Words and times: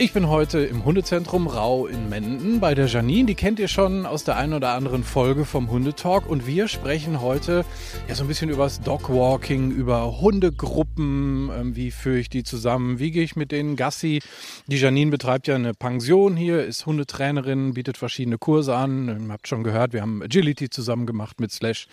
Ich 0.00 0.12
bin 0.12 0.28
heute 0.28 0.60
im 0.60 0.84
Hundezentrum 0.84 1.48
Rau 1.48 1.88
in 1.88 2.08
Menden 2.08 2.60
bei 2.60 2.76
der 2.76 2.86
Janine. 2.86 3.26
Die 3.26 3.34
kennt 3.34 3.58
ihr 3.58 3.66
schon 3.66 4.06
aus 4.06 4.22
der 4.22 4.36
einen 4.36 4.52
oder 4.52 4.74
anderen 4.74 5.02
Folge 5.02 5.44
vom 5.44 5.72
Hundetalk. 5.72 6.30
Und 6.30 6.46
wir 6.46 6.68
sprechen 6.68 7.20
heute 7.20 7.64
ja 8.06 8.14
so 8.14 8.22
ein 8.22 8.28
bisschen 8.28 8.48
über 8.48 8.62
das 8.62 8.80
Dogwalking, 8.80 9.72
über 9.72 10.20
Hundegruppen. 10.20 11.50
Ähm, 11.52 11.74
wie 11.74 11.90
führe 11.90 12.18
ich 12.18 12.30
die 12.30 12.44
zusammen? 12.44 13.00
Wie 13.00 13.10
gehe 13.10 13.24
ich 13.24 13.34
mit 13.34 13.50
denen 13.50 13.74
Gassi? 13.74 14.20
Die 14.68 14.76
Janine 14.76 15.10
betreibt 15.10 15.48
ja 15.48 15.56
eine 15.56 15.74
Pension 15.74 16.36
hier, 16.36 16.64
ist 16.64 16.86
Hundetrainerin, 16.86 17.74
bietet 17.74 17.96
verschiedene 17.96 18.38
Kurse 18.38 18.76
an. 18.76 19.08
Ihr 19.08 19.32
habt 19.32 19.48
schon 19.48 19.64
gehört, 19.64 19.94
wir 19.94 20.02
haben 20.02 20.22
Agility 20.22 20.70
zusammen 20.70 21.06
gemacht 21.06 21.40
mit 21.40 21.50
Slash. 21.50 21.88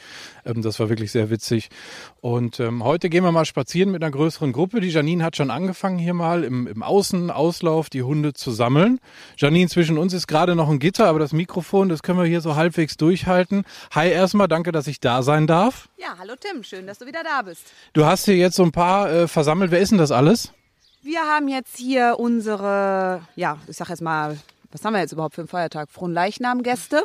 Ähm, 0.46 0.62
das 0.62 0.80
war 0.80 0.90
wirklich 0.90 1.12
sehr 1.12 1.32
witzig. 1.32 1.70
Und 2.22 2.60
ähm, 2.60 2.84
heute 2.84 3.10
gehen 3.10 3.24
wir 3.24 3.32
mal 3.32 3.46
spazieren 3.46 3.90
mit 3.90 4.04
einer 4.04 4.12
größeren 4.12 4.52
Gruppe. 4.52 4.80
Die 4.80 4.90
Janine 4.90 5.24
hat 5.24 5.36
schon 5.36 5.50
angefangen 5.50 5.98
hier 5.98 6.14
mal 6.14 6.44
im, 6.44 6.68
im 6.68 6.84
Außenauslauf 6.84 7.90
die 7.96 8.04
Hunde 8.04 8.34
zu 8.34 8.52
sammeln. 8.52 9.00
Janine, 9.38 9.70
zwischen 9.70 9.98
uns 9.98 10.14
ist 10.14 10.28
gerade 10.28 10.54
noch 10.56 10.70
ein 10.70 10.78
Gitter, 10.80 11.08
aber 11.08 11.18
das 11.18 11.34
Mikrofon, 11.34 11.90
das 11.90 12.04
können 12.04 12.20
wir 12.20 12.26
hier 12.26 12.42
so 12.42 12.56
halbwegs 12.56 12.98
durchhalten. 12.98 13.64
Hi 13.92 14.10
erstmal, 14.10 14.48
danke, 14.48 14.72
dass 14.72 14.86
ich 14.86 15.00
da 15.00 15.24
sein 15.24 15.48
darf. 15.48 15.90
Ja, 15.98 16.18
hallo 16.20 16.34
Tim, 16.40 16.62
schön, 16.64 16.86
dass 16.86 17.00
du 17.00 17.08
wieder 17.08 17.24
da 17.24 17.42
bist. 17.42 17.72
Du 17.94 18.06
hast 18.06 18.26
hier 18.26 18.36
jetzt 18.36 18.58
so 18.58 18.64
ein 18.64 18.72
paar 18.72 19.10
äh, 19.10 19.28
versammelt. 19.28 19.72
Wer 19.72 19.80
ist 19.80 19.90
denn 19.90 19.98
das 19.98 20.12
alles? 20.12 20.52
Wir 21.02 21.22
haben 21.22 21.48
jetzt 21.48 21.78
hier 21.78 22.16
unsere, 22.20 23.22
ja, 23.36 23.58
ich 23.68 23.78
sag 23.78 23.90
jetzt 23.90 24.02
mal, 24.02 24.38
was 24.72 24.84
haben 24.84 24.94
wir 24.94 25.00
jetzt 25.00 25.14
überhaupt 25.14 25.36
für 25.36 25.42
einen 25.42 25.48
Feiertag? 25.48 25.90
Frohen 25.90 26.14
Leichnam-Gäste. 26.14 27.04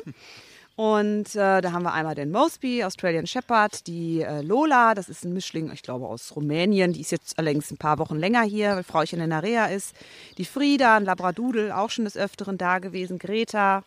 Und 0.81 1.37
äh, 1.37 1.61
da 1.61 1.73
haben 1.73 1.83
wir 1.83 1.93
einmal 1.93 2.15
den 2.15 2.31
Mosby, 2.31 2.83
Australian 2.85 3.27
Shepherd, 3.27 3.87
die 3.87 4.23
äh, 4.23 4.41
Lola, 4.41 4.95
das 4.95 5.11
ist 5.11 5.27
ein 5.27 5.35
Mischling, 5.35 5.71
ich 5.75 5.83
glaube 5.83 6.07
aus 6.07 6.35
Rumänien, 6.35 6.95
die 6.95 7.03
ist 7.03 7.13
jetzt 7.13 7.39
allerdings 7.39 7.71
ein 7.71 7.77
paar 7.77 7.99
Wochen 7.99 8.17
länger 8.17 8.45
hier, 8.45 8.77
weil 8.77 8.83
Frauchen 8.83 9.21
in 9.21 9.29
der 9.29 9.43
Reha 9.43 9.67
ist. 9.67 9.95
Die 10.39 10.47
Frieda, 10.47 10.97
ein 10.97 11.05
Labradudel, 11.05 11.71
auch 11.71 11.91
schon 11.91 12.07
des 12.07 12.17
Öfteren 12.17 12.57
da 12.57 12.79
gewesen. 12.79 13.19
Greta, 13.19 13.83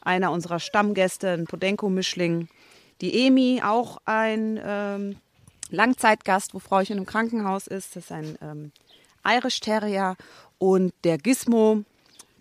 einer 0.00 0.32
unserer 0.32 0.58
Stammgäste, 0.58 1.28
ein 1.30 1.44
Podenco-Mischling. 1.44 2.48
Die 3.02 3.24
Emi, 3.24 3.62
auch 3.64 3.98
ein 4.04 4.58
ähm, 4.64 5.18
Langzeitgast, 5.70 6.54
wo 6.54 6.58
Frauchen 6.58 6.98
im 6.98 7.06
Krankenhaus 7.06 7.68
ist. 7.68 7.94
Das 7.94 8.06
ist 8.06 8.10
ein 8.10 8.36
ähm, 8.42 8.72
Irish 9.24 9.60
Terrier. 9.60 10.16
Und 10.58 10.92
der 11.04 11.18
Gizmo, 11.18 11.84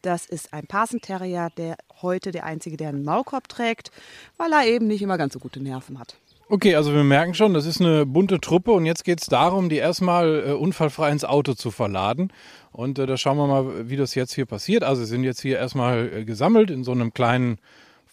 das 0.02 0.26
ist 0.26 0.54
ein 0.54 0.68
Parson 0.68 1.02
Terrier, 1.02 1.50
der 1.58 1.78
heute 2.02 2.32
der 2.32 2.46
einzige, 2.46 2.78
der 2.78 2.90
einen 2.90 3.04
Maulkorb 3.04 3.48
trägt, 3.48 3.92
weil 4.38 4.52
er 4.52 4.66
eben 4.66 4.88
nicht 4.88 5.02
immer 5.02 5.18
ganz 5.18 5.34
so 5.34 5.40
gute 5.40 5.62
Nerven 5.62 6.00
hat. 6.00 6.16
Okay, 6.50 6.76
also 6.76 6.94
wir 6.94 7.06
merken 7.06 7.34
schon, 7.34 7.54
das 7.54 7.66
ist 7.66 7.80
eine 7.80 8.06
bunte 8.06 8.42
Truppe 8.42 8.72
und 8.72 8.86
jetzt 8.86 9.06
geht 9.06 9.22
es 9.22 9.28
darum, 9.28 9.70
die 9.70 9.78
erstmal 9.78 10.44
äh, 10.48 10.52
unfallfrei 10.52 11.10
ins 11.10 11.24
Auto 11.24 11.54
zu 11.54 11.72
verladen. 11.72 12.34
Und 12.74 13.00
äh, 13.00 13.06
da 13.06 13.16
schauen 13.16 13.38
wir 13.38 13.48
mal, 13.48 13.90
wie 13.90 13.96
das 13.96 14.16
jetzt 14.16 14.34
hier 14.34 14.46
passiert. 14.46 14.84
Also 14.84 15.04
sie 15.04 15.08
sind 15.08 15.24
jetzt 15.24 15.42
hier 15.42 15.58
erstmal 15.58 16.12
äh, 16.14 16.26
gesammelt 16.26 16.70
in 16.70 16.84
so 16.84 16.92
einem 16.92 17.14
kleinen 17.14 17.58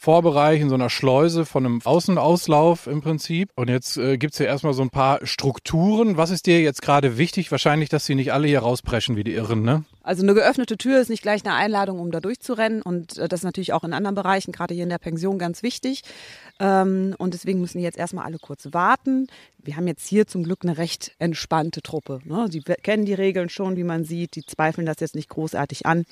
Vorbereich, 0.01 0.61
in 0.61 0.69
so 0.69 0.77
einer 0.77 0.91
Schleuse 0.91 1.45
von 1.45 1.67
einem 1.67 1.81
Außenauslauf 1.85 2.87
im 2.87 3.01
Prinzip. 3.01 3.51
Und 3.57 3.69
jetzt 3.69 3.97
äh, 3.97 4.17
gibt 4.17 4.33
es 4.33 4.39
hier 4.39 4.47
erstmal 4.47 4.73
so 4.73 4.83
ein 4.83 4.91
paar 4.91 5.27
Strukturen. 5.27 6.17
Was 6.17 6.31
ist 6.31 6.47
dir 6.47 6.61
jetzt 6.61 6.83
gerade 6.83 7.19
wichtig? 7.19 7.51
Wahrscheinlich, 7.51 7.89
dass 7.89 8.07
sie 8.07 8.15
nicht 8.15 8.33
alle 8.33 8.47
hier 8.47 8.61
rauspreschen 8.61 9.17
wie 9.17 9.25
die 9.25 9.35
Irren, 9.35 9.63
ne? 9.63 9.83
Also 10.05 10.23
eine 10.23 10.35
geöffnete 10.35 10.79
Tür 10.79 11.01
ist 11.01 11.11
nicht 11.11 11.23
gleich 11.23 11.45
eine 11.45 11.55
Einladung, 11.55 11.99
um 11.99 12.13
da 12.13 12.21
durchzurennen. 12.21 12.81
Und 12.81 13.19
äh, 13.19 13.27
das 13.27 13.41
ist 13.41 13.45
natürlich 13.45 13.73
auch 13.73 13.83
in 13.83 13.93
anderen 13.93 14.15
Bereichen, 14.15 14.53
gerade 14.53 14.73
hier 14.73 14.85
in 14.85 14.89
der 14.89 14.99
Pension, 14.99 15.37
ganz 15.37 15.65
wichtig. 15.65 16.03
Ähm, 16.61 17.17
und 17.19 17.35
deswegen 17.35 17.61
müssen 17.61 17.79
die 17.79 17.85
jetzt 17.85 17.99
erstmal 17.99 18.25
alle 18.25 18.39
kurz 18.39 18.69
warten. 18.71 19.27
Wir 19.59 19.75
haben 19.75 19.89
jetzt 19.89 20.07
hier 20.07 20.29
zum 20.29 20.45
Glück 20.45 20.61
eine 20.63 20.79
recht 20.79 21.11
entspannte 21.19 21.83
Truppe. 21.83 22.21
Ne? 22.25 22.47
Sie 22.53 22.61
kennen 22.61 23.05
die 23.05 23.15
Regeln 23.15 23.49
schon, 23.49 23.77
wie 23.77 23.83
man 23.83 24.05
sieht. 24.05 24.37
Die 24.37 24.47
zweifeln 24.47 24.87
das 24.87 25.01
jetzt 25.01 25.17
nicht 25.17 25.29
großartig 25.29 25.87
an. 25.87 26.05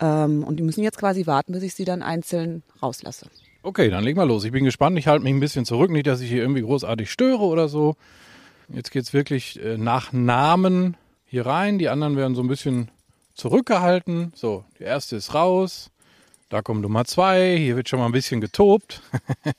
Ähm, 0.00 0.42
und 0.44 0.56
die 0.56 0.62
müssen 0.62 0.82
jetzt 0.82 0.98
quasi 0.98 1.26
warten, 1.26 1.52
bis 1.52 1.62
ich 1.62 1.74
sie 1.74 1.84
dann 1.84 2.02
einzeln 2.02 2.62
rauslasse. 2.82 3.28
Okay, 3.62 3.90
dann 3.90 4.04
leg 4.04 4.16
mal 4.16 4.26
los. 4.26 4.44
Ich 4.44 4.52
bin 4.52 4.64
gespannt. 4.64 4.98
Ich 4.98 5.06
halte 5.06 5.22
mich 5.22 5.34
ein 5.34 5.40
bisschen 5.40 5.66
zurück. 5.66 5.90
Nicht, 5.90 6.06
dass 6.06 6.20
ich 6.20 6.30
hier 6.30 6.40
irgendwie 6.40 6.62
großartig 6.62 7.10
störe 7.10 7.42
oder 7.42 7.68
so. 7.68 7.96
Jetzt 8.68 8.90
geht 8.90 9.02
es 9.02 9.12
wirklich 9.12 9.62
äh, 9.62 9.76
nach 9.76 10.12
Namen 10.12 10.96
hier 11.26 11.44
rein. 11.44 11.78
Die 11.78 11.88
anderen 11.88 12.16
werden 12.16 12.34
so 12.34 12.42
ein 12.42 12.48
bisschen 12.48 12.90
zurückgehalten. 13.34 14.32
So, 14.34 14.64
die 14.78 14.84
erste 14.84 15.16
ist 15.16 15.34
raus. 15.34 15.90
Da 16.48 16.62
kommt 16.62 16.80
Nummer 16.80 17.04
zwei. 17.04 17.56
Hier 17.56 17.76
wird 17.76 17.88
schon 17.88 17.98
mal 17.98 18.06
ein 18.06 18.12
bisschen 18.12 18.40
getobt. 18.40 19.02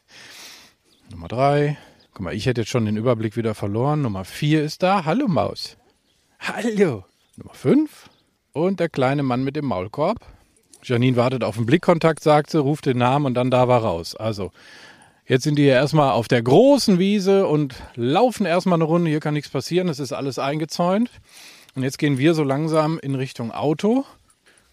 Nummer 1.12 1.28
drei. 1.28 1.78
Guck 2.14 2.22
mal, 2.22 2.34
ich 2.34 2.46
hätte 2.46 2.62
jetzt 2.62 2.70
schon 2.70 2.86
den 2.86 2.98
Überblick 2.98 3.38
wieder 3.38 3.54
verloren. 3.54 4.02
Nummer 4.02 4.26
vier 4.26 4.64
ist 4.64 4.82
da. 4.82 5.06
Hallo 5.06 5.28
Maus. 5.28 5.78
Hallo. 6.40 7.06
Nummer 7.38 7.54
fünf. 7.54 8.10
Und 8.54 8.80
der 8.80 8.90
kleine 8.90 9.24
Mann 9.24 9.44
mit 9.44 9.56
dem 9.56 9.66
Maulkorb. 9.66 10.20
Janine 10.84 11.16
wartet 11.16 11.44
auf 11.44 11.56
den 11.56 11.66
Blickkontakt, 11.66 12.22
sagt 12.22 12.50
sie, 12.50 12.60
ruft 12.60 12.86
den 12.86 12.98
Namen 12.98 13.28
und 13.28 13.34
dann 13.36 13.52
da 13.52 13.68
war 13.68 13.82
raus. 13.82 14.16
Also, 14.16 14.52
jetzt 15.26 15.44
sind 15.44 15.56
die 15.56 15.66
ja 15.66 15.76
erstmal 15.76 16.12
auf 16.12 16.28
der 16.28 16.42
großen 16.42 17.00
Wiese 17.00 17.48
und 17.48 17.76
laufen 17.96 18.46
erstmal 18.46 18.78
eine 18.78 18.84
Runde. 18.84 19.10
Hier 19.10 19.20
kann 19.20 19.36
nichts 19.36 19.50
passieren, 19.50 19.88
es 19.88 20.00
ist 20.00 20.12
alles 20.12 20.38
eingezäunt. 20.38 21.10
Und 21.76 21.84
jetzt 21.84 21.98
gehen 21.98 22.18
wir 22.18 22.34
so 22.34 22.44
langsam 22.44 23.00
in 23.00 23.16
Richtung 23.16 23.52
Auto. 23.52 24.04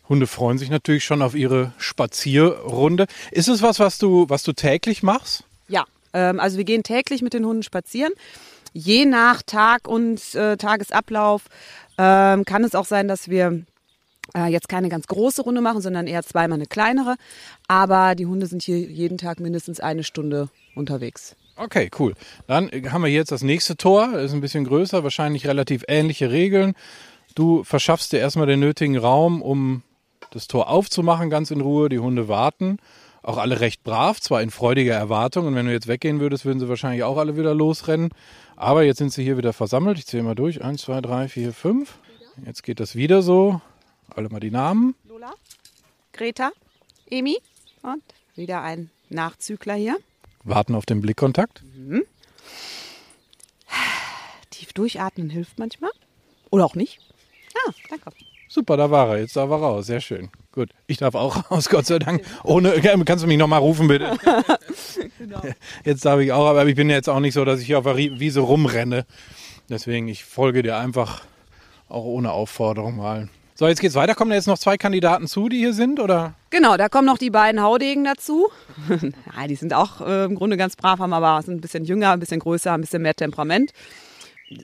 Hunde 0.08 0.26
freuen 0.26 0.58
sich 0.58 0.70
natürlich 0.70 1.04
schon 1.04 1.22
auf 1.22 1.34
ihre 1.36 1.72
Spazierrunde. 1.78 3.06
Ist 3.30 3.48
es 3.48 3.62
was, 3.62 3.78
was 3.78 3.98
du, 3.98 4.24
was 4.28 4.42
du 4.42 4.54
täglich 4.54 5.02
machst? 5.02 5.44
Ja, 5.68 5.84
ähm, 6.14 6.40
also 6.40 6.56
wir 6.56 6.64
gehen 6.64 6.82
täglich 6.82 7.22
mit 7.22 7.34
den 7.34 7.44
Hunden 7.44 7.62
spazieren. 7.62 8.12
Je 8.72 9.04
nach 9.04 9.42
Tag 9.42 9.86
und 9.86 10.34
äh, 10.34 10.56
Tagesablauf 10.56 11.44
ähm, 11.98 12.44
kann 12.44 12.64
es 12.64 12.74
auch 12.74 12.86
sein, 12.86 13.08
dass 13.08 13.28
wir 13.28 13.64
äh, 14.36 14.46
jetzt 14.46 14.68
keine 14.68 14.88
ganz 14.88 15.06
große 15.06 15.42
Runde 15.42 15.60
machen, 15.60 15.80
sondern 15.80 16.06
eher 16.06 16.22
zweimal 16.22 16.58
eine 16.58 16.66
kleinere. 16.66 17.16
Aber 17.66 18.14
die 18.14 18.26
Hunde 18.26 18.46
sind 18.46 18.62
hier 18.62 18.78
jeden 18.78 19.18
Tag 19.18 19.40
mindestens 19.40 19.80
eine 19.80 20.04
Stunde 20.04 20.48
unterwegs. 20.74 21.36
Okay, 21.56 21.90
cool. 21.98 22.14
Dann 22.46 22.70
haben 22.90 23.02
wir 23.02 23.10
jetzt 23.10 23.32
das 23.32 23.42
nächste 23.42 23.76
Tor. 23.76 24.16
Ist 24.18 24.32
ein 24.32 24.40
bisschen 24.40 24.64
größer, 24.64 25.02
wahrscheinlich 25.02 25.46
relativ 25.46 25.84
ähnliche 25.88 26.30
Regeln. 26.30 26.74
Du 27.34 27.64
verschaffst 27.64 28.12
dir 28.12 28.18
erstmal 28.18 28.46
den 28.46 28.60
nötigen 28.60 28.96
Raum, 28.96 29.42
um 29.42 29.82
das 30.30 30.46
Tor 30.46 30.68
aufzumachen, 30.68 31.30
ganz 31.30 31.50
in 31.50 31.60
Ruhe. 31.60 31.88
Die 31.88 31.98
Hunde 31.98 32.28
warten. 32.28 32.78
Auch 33.22 33.38
alle 33.38 33.60
recht 33.60 33.82
brav, 33.82 34.20
zwar 34.20 34.40
in 34.42 34.50
freudiger 34.50 34.94
Erwartung. 34.94 35.46
Und 35.46 35.54
wenn 35.54 35.66
du 35.66 35.72
jetzt 35.72 35.88
weggehen 35.88 36.20
würdest, 36.20 36.44
würden 36.44 36.60
sie 36.60 36.68
wahrscheinlich 36.68 37.02
auch 37.02 37.16
alle 37.16 37.36
wieder 37.36 37.54
losrennen. 37.54 38.10
Aber 38.58 38.82
jetzt 38.82 38.98
sind 38.98 39.12
sie 39.12 39.22
hier 39.22 39.36
wieder 39.36 39.52
versammelt. 39.52 39.98
Ich 39.98 40.06
zähle 40.06 40.24
mal 40.24 40.34
durch. 40.34 40.64
Eins, 40.64 40.82
zwei, 40.82 41.00
drei, 41.00 41.28
vier, 41.28 41.52
fünf. 41.52 41.98
Jetzt 42.44 42.64
geht 42.64 42.80
das 42.80 42.96
wieder 42.96 43.22
so. 43.22 43.60
Alle 44.10 44.28
mal 44.30 44.40
die 44.40 44.50
Namen. 44.50 44.96
Lola, 45.04 45.32
Greta, 46.12 46.50
Emi 47.08 47.38
und 47.82 48.02
wieder 48.34 48.62
ein 48.62 48.90
Nachzügler 49.10 49.74
hier. 49.74 49.96
Warten 50.42 50.74
auf 50.74 50.86
den 50.86 51.00
Blickkontakt. 51.00 51.62
Mhm. 51.76 52.02
Tief 54.50 54.72
durchatmen 54.72 55.30
hilft 55.30 55.60
manchmal. 55.60 55.92
Oder 56.50 56.64
auch 56.64 56.74
nicht. 56.74 56.98
Ah, 57.54 57.70
danke. 57.88 58.10
Super, 58.48 58.76
da 58.76 58.90
war 58.90 59.10
er. 59.10 59.20
Jetzt 59.20 59.36
darf 59.36 59.50
er 59.50 59.58
raus. 59.58 59.86
Sehr 59.86 60.00
schön. 60.00 60.30
Gut. 60.58 60.70
Ich 60.88 60.96
darf 60.96 61.14
auch 61.14 61.48
raus, 61.52 61.68
Gott 61.68 61.86
sei 61.86 62.00
Dank. 62.00 62.20
Ohne, 62.42 62.72
kannst 63.04 63.22
du 63.22 63.28
mich 63.28 63.38
nochmal 63.38 63.60
rufen, 63.60 63.86
bitte? 63.86 64.18
genau. 65.18 65.40
Jetzt 65.84 66.04
darf 66.04 66.18
ich 66.18 66.32
auch, 66.32 66.48
aber 66.48 66.66
ich 66.66 66.74
bin 66.74 66.90
jetzt 66.90 67.08
auch 67.08 67.20
nicht 67.20 67.34
so, 67.34 67.44
dass 67.44 67.60
ich 67.60 67.66
hier 67.66 67.78
auf 67.78 67.84
der 67.84 67.96
Wiese 67.96 68.40
rumrenne. 68.40 69.06
Deswegen, 69.70 70.08
ich 70.08 70.24
folge 70.24 70.64
dir 70.64 70.76
einfach 70.76 71.22
auch 71.88 72.02
ohne 72.02 72.32
Aufforderung 72.32 72.96
mal. 72.96 73.28
So, 73.54 73.68
jetzt 73.68 73.80
geht's 73.80 73.94
weiter. 73.94 74.16
Kommen 74.16 74.30
da 74.30 74.34
jetzt 74.34 74.48
noch 74.48 74.58
zwei 74.58 74.76
Kandidaten 74.76 75.28
zu, 75.28 75.48
die 75.48 75.58
hier 75.58 75.74
sind, 75.74 76.00
oder? 76.00 76.34
Genau, 76.50 76.76
da 76.76 76.88
kommen 76.88 77.06
noch 77.06 77.18
die 77.18 77.30
beiden 77.30 77.62
Haudegen 77.62 78.02
dazu. 78.02 78.48
ja, 78.88 79.46
die 79.46 79.54
sind 79.54 79.72
auch 79.72 80.00
äh, 80.00 80.24
im 80.24 80.34
Grunde 80.34 80.56
ganz 80.56 80.74
brav, 80.74 80.98
haben 80.98 81.12
aber 81.12 81.40
sind 81.42 81.58
ein 81.58 81.60
bisschen 81.60 81.84
jünger, 81.84 82.10
ein 82.10 82.18
bisschen 82.18 82.40
größer, 82.40 82.72
ein 82.72 82.80
bisschen 82.80 83.02
mehr 83.02 83.14
Temperament. 83.14 83.70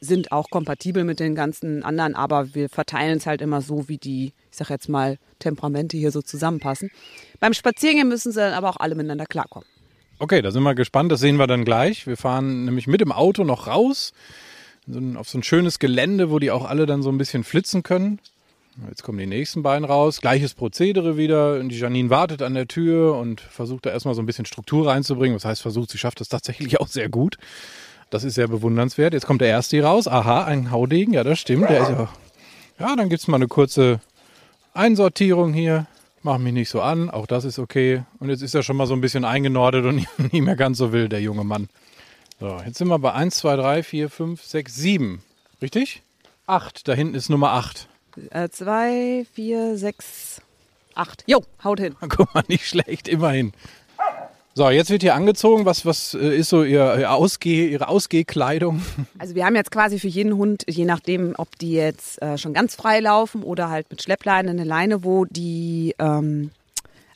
Sind 0.01 0.33
auch 0.33 0.49
kompatibel 0.51 1.05
mit 1.05 1.21
den 1.21 1.35
ganzen 1.35 1.83
anderen, 1.83 2.15
aber 2.15 2.55
wir 2.55 2.69
verteilen 2.69 3.19
es 3.19 3.27
halt 3.27 3.43
immer 3.43 3.61
so, 3.61 3.89
wie 3.89 3.99
die, 3.99 4.33
ich 4.51 4.57
sag 4.57 4.71
jetzt 4.71 4.89
mal, 4.89 5.19
Temperamente 5.39 5.97
hier 5.97 6.11
so 6.11 6.23
zusammenpassen. 6.23 6.91
Beim 7.39 7.53
Spaziergehen 7.53 8.09
müssen 8.09 8.33
sie 8.33 8.41
dann 8.41 8.55
aber 8.55 8.71
auch 8.71 8.79
alle 8.79 8.95
miteinander 8.95 9.27
klarkommen. 9.27 9.69
Okay, 10.19 10.41
da 10.41 10.51
sind 10.51 10.63
wir 10.63 10.75
gespannt. 10.75 11.13
Das 11.13 11.21
sehen 11.21 11.37
wir 11.37 11.47
dann 11.47 11.65
gleich. 11.65 12.07
Wir 12.07 12.17
fahren 12.17 12.65
nämlich 12.65 12.87
mit 12.87 13.01
dem 13.01 13.13
Auto 13.13 13.45
noch 13.45 13.67
raus 13.67 14.13
auf 15.17 15.29
so 15.29 15.39
ein 15.39 15.43
schönes 15.43 15.79
Gelände, 15.79 16.31
wo 16.31 16.39
die 16.39 16.51
auch 16.51 16.67
alle 16.67 16.87
dann 16.87 17.03
so 17.03 17.11
ein 17.11 17.19
bisschen 17.19 17.45
flitzen 17.45 17.83
können. 17.83 18.21
Jetzt 18.89 19.03
kommen 19.03 19.19
die 19.19 19.27
nächsten 19.27 19.63
beiden 19.63 19.85
raus. 19.85 20.21
Gleiches 20.21 20.55
Prozedere 20.55 21.17
wieder. 21.17 21.63
Die 21.63 21.79
Janine 21.79 22.11
wartet 22.11 22.43
an 22.43 22.55
der 22.55 22.67
Tür 22.67 23.17
und 23.17 23.41
versucht 23.41 23.87
da 23.87 23.91
erstmal 23.91 24.15
so 24.15 24.23
ein 24.23 24.27
bisschen 24.27 24.47
Struktur 24.47 24.89
reinzubringen. 24.89 25.37
Was 25.37 25.45
heißt 25.45 25.63
versucht, 25.63 25.91
sie 25.91 25.99
schafft 25.99 26.21
das 26.21 26.29
tatsächlich 26.29 26.81
auch 26.81 26.89
sehr 26.89 27.09
gut. 27.09 27.39
Das 28.11 28.25
ist 28.25 28.35
sehr 28.35 28.49
bewundernswert. 28.49 29.13
Jetzt 29.13 29.27
kommt 29.27 29.41
der 29.41 29.49
erste 29.49 29.77
hier 29.77 29.87
raus. 29.87 30.07
Aha, 30.09 30.45
ein 30.45 30.71
Haudegen. 30.71 31.15
Ja, 31.15 31.25
das 31.25 31.39
stimmt. 31.41 31.69
Der 31.69 31.83
ist 31.83 31.91
ja. 31.91 32.09
Ja, 32.79 32.97
dann 32.97 33.09
gibt 33.09 33.21
es 33.21 33.29
mal 33.29 33.37
eine 33.37 33.49
kurze 33.49 34.01
Einsortierung 34.73 35.53
hier. 35.53 35.87
Mach 36.23 36.39
mich 36.39 36.53
nicht 36.53 36.71
so 36.71 36.81
an. 36.81 37.11
Auch 37.11 37.27
das 37.27 37.45
ist 37.45 37.59
okay. 37.59 38.03
Und 38.19 38.31
jetzt 38.31 38.43
ist 38.43 38.55
er 38.55 38.63
schon 38.63 38.77
mal 38.77 38.87
so 38.87 38.95
ein 38.95 39.01
bisschen 39.01 39.25
eingenordet 39.25 39.85
und 39.85 40.07
nicht 40.33 40.43
mehr 40.43 40.57
ganz 40.57 40.79
so 40.79 40.93
wild, 40.93 41.13
der 41.13 41.21
junge 41.21 41.45
Mann. 41.45 41.69
So, 42.41 42.61
jetzt 42.67 42.79
sind 42.79 42.89
wir 42.89 42.99
bei 42.99 43.13
1, 43.13 43.37
2, 43.37 43.57
3, 43.57 43.83
4, 43.83 44.11
5, 44.11 44.43
6, 44.43 44.75
7. 44.75 45.23
Richtig? 45.63 46.03
8. 46.47 46.89
Da 46.89 46.95
hinten 46.95 47.15
ist 47.15 47.29
Nummer 47.29 47.53
8. 47.53 47.89
2, 48.51 49.27
4, 49.33 49.77
6, 49.77 50.43
8. 50.95 51.25
Jo, 51.27 51.43
haut 51.63 51.81
hin. 51.81 51.95
Guck 52.09 52.35
mal, 52.35 52.45
nicht 52.49 52.67
schlecht, 52.67 53.09
immerhin. 53.09 53.53
So, 54.57 54.71
jetzt 54.71 54.91
wird 54.91 55.03
hier 55.03 55.17
angezogen. 55.17 55.67
Was, 55.67 55.85
was 55.85 56.15
äh, 56.15 56.37
ist 56.37 56.49
so 56.49 56.63
ihr, 56.63 57.13
Ausgeh, 57.13 57.69
Ihre 57.69 57.89
Ausgehkleidung? 57.89 58.83
Also 59.19 59.35
wir 59.35 59.47
haben 59.47 59.57
jetzt 59.57 59.71
quasi 59.71 59.99
für 59.99 60.09
jeden 60.09 60.37
Hund, 60.37 60.65
je 60.69 60.85
nachdem, 60.85 61.35
ob 61.39 61.59
die 61.59 61.73
jetzt 61.73 62.21
äh, 62.21 62.37
schon 62.37 62.53
ganz 62.53 62.75
frei 62.75 63.01
laufen 63.01 63.43
oder 63.43 63.71
halt 63.71 63.89
mit 63.91 64.03
Schleppleine 64.03 64.51
eine 64.51 64.65
Leine, 64.65 65.03
wo 65.03 65.25
die 65.25 65.95
ähm, 65.99 66.51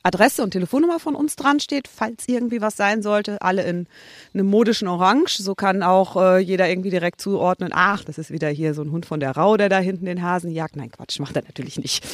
Adresse 0.08 0.42
und 0.42 0.52
Telefonnummer 0.52 0.98
von 0.98 1.14
uns 1.14 1.36
dran 1.36 1.60
steht, 1.60 1.86
falls 1.86 2.24
irgendwie 2.26 2.62
was 2.62 2.76
sein 2.76 3.02
sollte. 3.02 3.42
Alle 3.42 3.62
in 3.64 3.86
einem 4.32 4.46
modischen 4.46 4.88
Orange. 4.88 5.42
So 5.42 5.54
kann 5.54 5.82
auch 5.82 6.16
äh, 6.16 6.38
jeder 6.38 6.68
irgendwie 6.68 6.88
direkt 6.88 7.20
zuordnen, 7.20 7.72
ach, 7.74 8.04
das 8.04 8.16
ist 8.16 8.30
wieder 8.30 8.48
hier 8.48 8.72
so 8.72 8.82
ein 8.82 8.90
Hund 8.90 9.04
von 9.04 9.20
der 9.20 9.32
Rau, 9.32 9.58
der 9.58 9.68
da 9.68 9.78
hinten 9.78 10.06
den 10.06 10.22
Hasen 10.22 10.50
jagt. 10.50 10.76
Nein, 10.76 10.90
Quatsch, 10.90 11.20
macht 11.20 11.36
er 11.36 11.42
natürlich 11.42 11.78
nicht. 11.78 12.06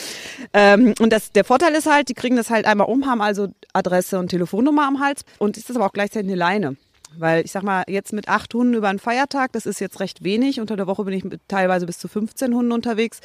Ähm, 0.52 0.94
und 0.98 1.12
das, 1.12 1.30
der 1.30 1.44
Vorteil 1.44 1.72
ist 1.74 1.86
halt, 1.86 2.08
die 2.08 2.14
kriegen 2.14 2.34
das 2.34 2.50
halt 2.50 2.66
einmal 2.66 2.88
um, 2.88 3.06
haben 3.06 3.20
also 3.20 3.48
Adresse 3.72 4.18
und 4.18 4.28
Telefonnummer 4.28 4.88
am 4.88 4.98
Hals 4.98 5.24
und 5.38 5.56
ist 5.56 5.70
das 5.70 5.76
aber 5.76 5.86
auch 5.86 5.92
gleichzeitig 5.92 6.28
eine 6.28 6.36
Leine. 6.36 6.76
Weil 7.16 7.44
ich 7.44 7.52
sag 7.52 7.62
mal, 7.62 7.84
jetzt 7.86 8.12
mit 8.12 8.28
acht 8.28 8.52
Hunden 8.54 8.74
über 8.74 8.88
einen 8.88 8.98
Feiertag, 8.98 9.52
das 9.52 9.66
ist 9.66 9.80
jetzt 9.80 10.00
recht 10.00 10.24
wenig. 10.24 10.60
Unter 10.60 10.76
der 10.76 10.88
Woche 10.88 11.04
bin 11.04 11.14
ich 11.14 11.24
teilweise 11.46 11.86
bis 11.86 11.98
zu 11.98 12.08
15 12.08 12.52
Hunden 12.52 12.72
unterwegs. 12.72 13.20